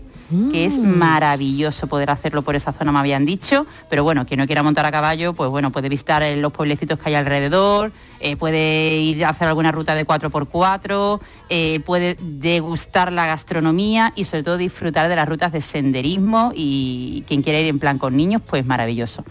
[0.51, 4.45] que es maravilloso poder hacerlo por esa zona, me habían dicho, pero bueno, quien no
[4.45, 8.35] quiera montar a caballo, pues bueno, puede visitar eh, los pueblecitos que hay alrededor, eh,
[8.35, 11.19] puede ir a hacer alguna ruta de 4x4,
[11.49, 17.23] eh, puede degustar la gastronomía y sobre todo disfrutar de las rutas de senderismo y
[17.27, 19.23] quien quiera ir en plan con niños, pues maravilloso.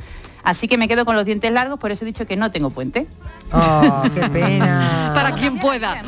[0.45, 2.71] Así que me quedo con los dientes largos, por eso he dicho que no tengo
[2.71, 3.09] puente.
[3.53, 5.11] Oh, qué pena.
[5.13, 6.03] Para quien pueda.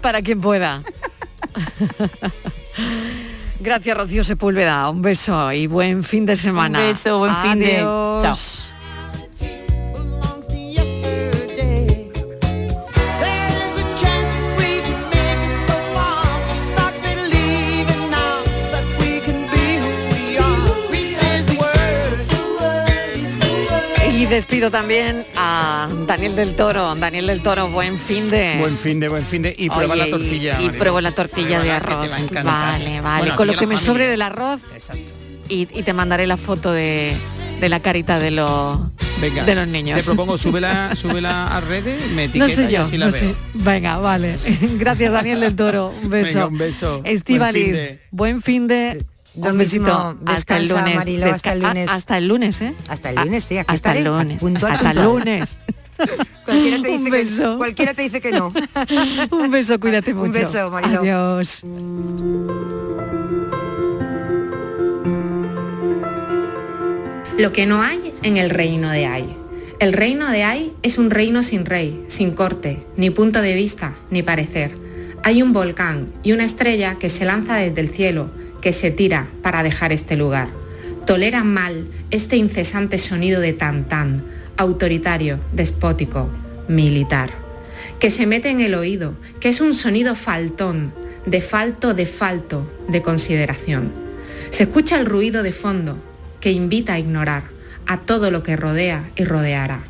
[0.00, 0.82] Para quien pueda.
[3.64, 4.90] Gracias, Rocío Sepúlveda.
[4.90, 6.80] Un beso y buen fin de semana.
[6.80, 8.70] Un beso, buen fin de- Adiós.
[24.24, 26.94] Y despido también a Daniel del Toro.
[26.94, 28.56] Daniel del Toro, buen fin de...
[28.58, 29.54] Buen fin de, buen fin de.
[29.58, 30.58] Y prueba Oye, la tortilla.
[30.62, 32.08] Y, y pruebo la tortilla de arroz.
[32.10, 32.42] va.
[32.42, 33.18] Vale, vale.
[33.20, 34.62] Bueno, Con lo que me sobre del arroz.
[35.50, 37.14] Y, y te mandaré la foto de,
[37.60, 38.78] de la carita de, los
[39.20, 39.98] Venga, de los niños.
[39.98, 43.12] Te propongo, súbela, súbela a redes, me No etiqueta sé y yo, así la no
[43.12, 43.20] veo.
[43.20, 43.34] sé.
[43.52, 44.36] Venga, vale.
[44.78, 45.92] Gracias, Daniel del Toro.
[46.02, 46.32] Un beso.
[46.32, 47.02] Venga, un beso.
[47.04, 49.04] Estivaliz, Buen fin de- buen fin de...
[49.36, 50.16] Lo Un mismo, besito.
[50.26, 50.94] Hasta el lunes.
[50.94, 51.88] Marilo, hasta el lunes.
[51.88, 52.74] a- Hasta el lunes, ¿eh?
[52.88, 54.38] Hasta el lunes, sí, aquí Hasta el lunes.
[54.38, 55.58] puntual, hasta el lunes.
[56.44, 57.52] Cualquiera te, Un dice beso.
[57.52, 58.52] Que, cualquiera te dice que no.
[59.30, 60.26] Un beso, cuídate mucho.
[60.26, 61.00] Un beso, Marilo.
[61.00, 61.62] Adiós.
[67.38, 69.36] Lo que no hay en el reino de Ay.
[69.80, 73.94] El reino de Ay es un reino sin rey, sin corte, ni punto de vista,
[74.10, 74.76] ni parecer.
[75.24, 78.30] Hay un volcán y una estrella que se lanza desde el cielo,
[78.64, 80.48] que se tira para dejar este lugar.
[81.04, 84.24] Toleran mal este incesante sonido de tan-tan,
[84.56, 86.30] autoritario, despótico,
[86.66, 87.28] militar,
[88.00, 90.94] que se mete en el oído, que es un sonido faltón,
[91.26, 93.92] de falto de falto de consideración.
[94.48, 95.98] Se escucha el ruido de fondo
[96.40, 97.44] que invita a ignorar
[97.86, 99.80] a todo lo que rodea y rodeará.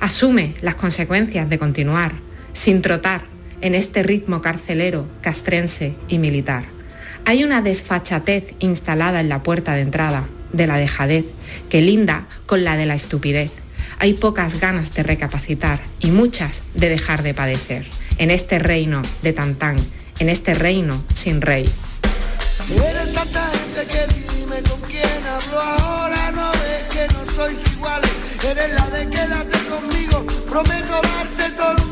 [0.00, 2.14] Asume las consecuencias de continuar,
[2.54, 3.24] sin trotar
[3.60, 6.64] en este ritmo carcelero, castrense y militar.
[7.24, 11.24] Hay una desfachatez instalada en la puerta de entrada de la dejadez
[11.70, 13.50] que linda con la de la estupidez.
[13.98, 17.86] Hay pocas ganas de recapacitar y muchas de dejar de padecer.
[18.18, 19.76] En este reino de Tantán,
[20.18, 21.64] en este reino sin rey.
[28.92, 31.91] De quédate conmigo, prometo darte darte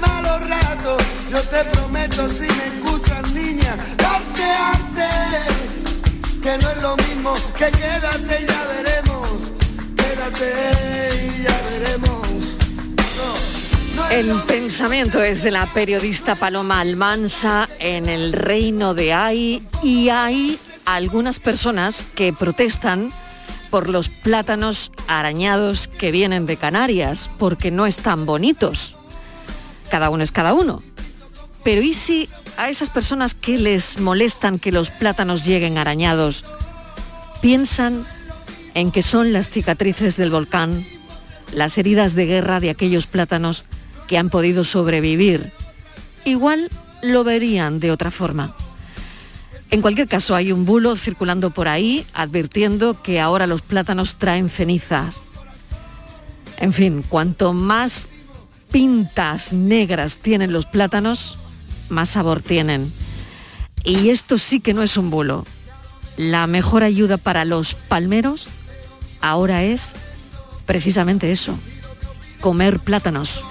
[0.00, 1.02] malos ratos.
[1.30, 5.10] Yo te prometo si me escuchas niña, darte arte,
[6.42, 9.28] que no es lo mismo que quédate y ya veremos,
[9.96, 12.28] quédate y ya veremos.
[13.16, 19.12] No, no es El pensamiento es de la periodista Paloma Almansa en el reino de
[19.12, 23.10] Ay y hay algunas personas que protestan
[23.70, 28.97] por los plátanos arañados que vienen de Canarias porque no están bonitos.
[29.90, 30.82] Cada uno es cada uno.
[31.64, 36.44] Pero ¿y si a esas personas que les molestan que los plátanos lleguen arañados
[37.40, 38.04] piensan
[38.74, 40.84] en que son las cicatrices del volcán,
[41.52, 43.64] las heridas de guerra de aquellos plátanos
[44.06, 45.52] que han podido sobrevivir.
[46.24, 46.70] Igual
[47.02, 48.54] lo verían de otra forma.
[49.70, 54.48] En cualquier caso, hay un bulo circulando por ahí advirtiendo que ahora los plátanos traen
[54.48, 55.20] cenizas.
[56.56, 58.06] En fin, cuanto más
[58.70, 61.38] pintas negras tienen los plátanos,
[61.88, 62.92] más sabor tienen.
[63.84, 65.46] Y esto sí que no es un bulo.
[66.16, 68.48] La mejor ayuda para los palmeros
[69.20, 69.92] ahora es
[70.66, 71.58] precisamente eso,
[72.40, 73.42] comer plátanos.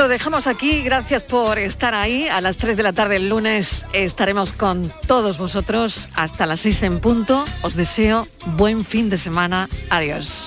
[0.00, 2.26] Lo dejamos aquí, gracias por estar ahí.
[2.26, 6.82] A las 3 de la tarde el lunes estaremos con todos vosotros hasta las 6
[6.84, 7.44] en punto.
[7.60, 8.26] Os deseo
[8.56, 9.68] buen fin de semana.
[9.90, 10.46] Adiós.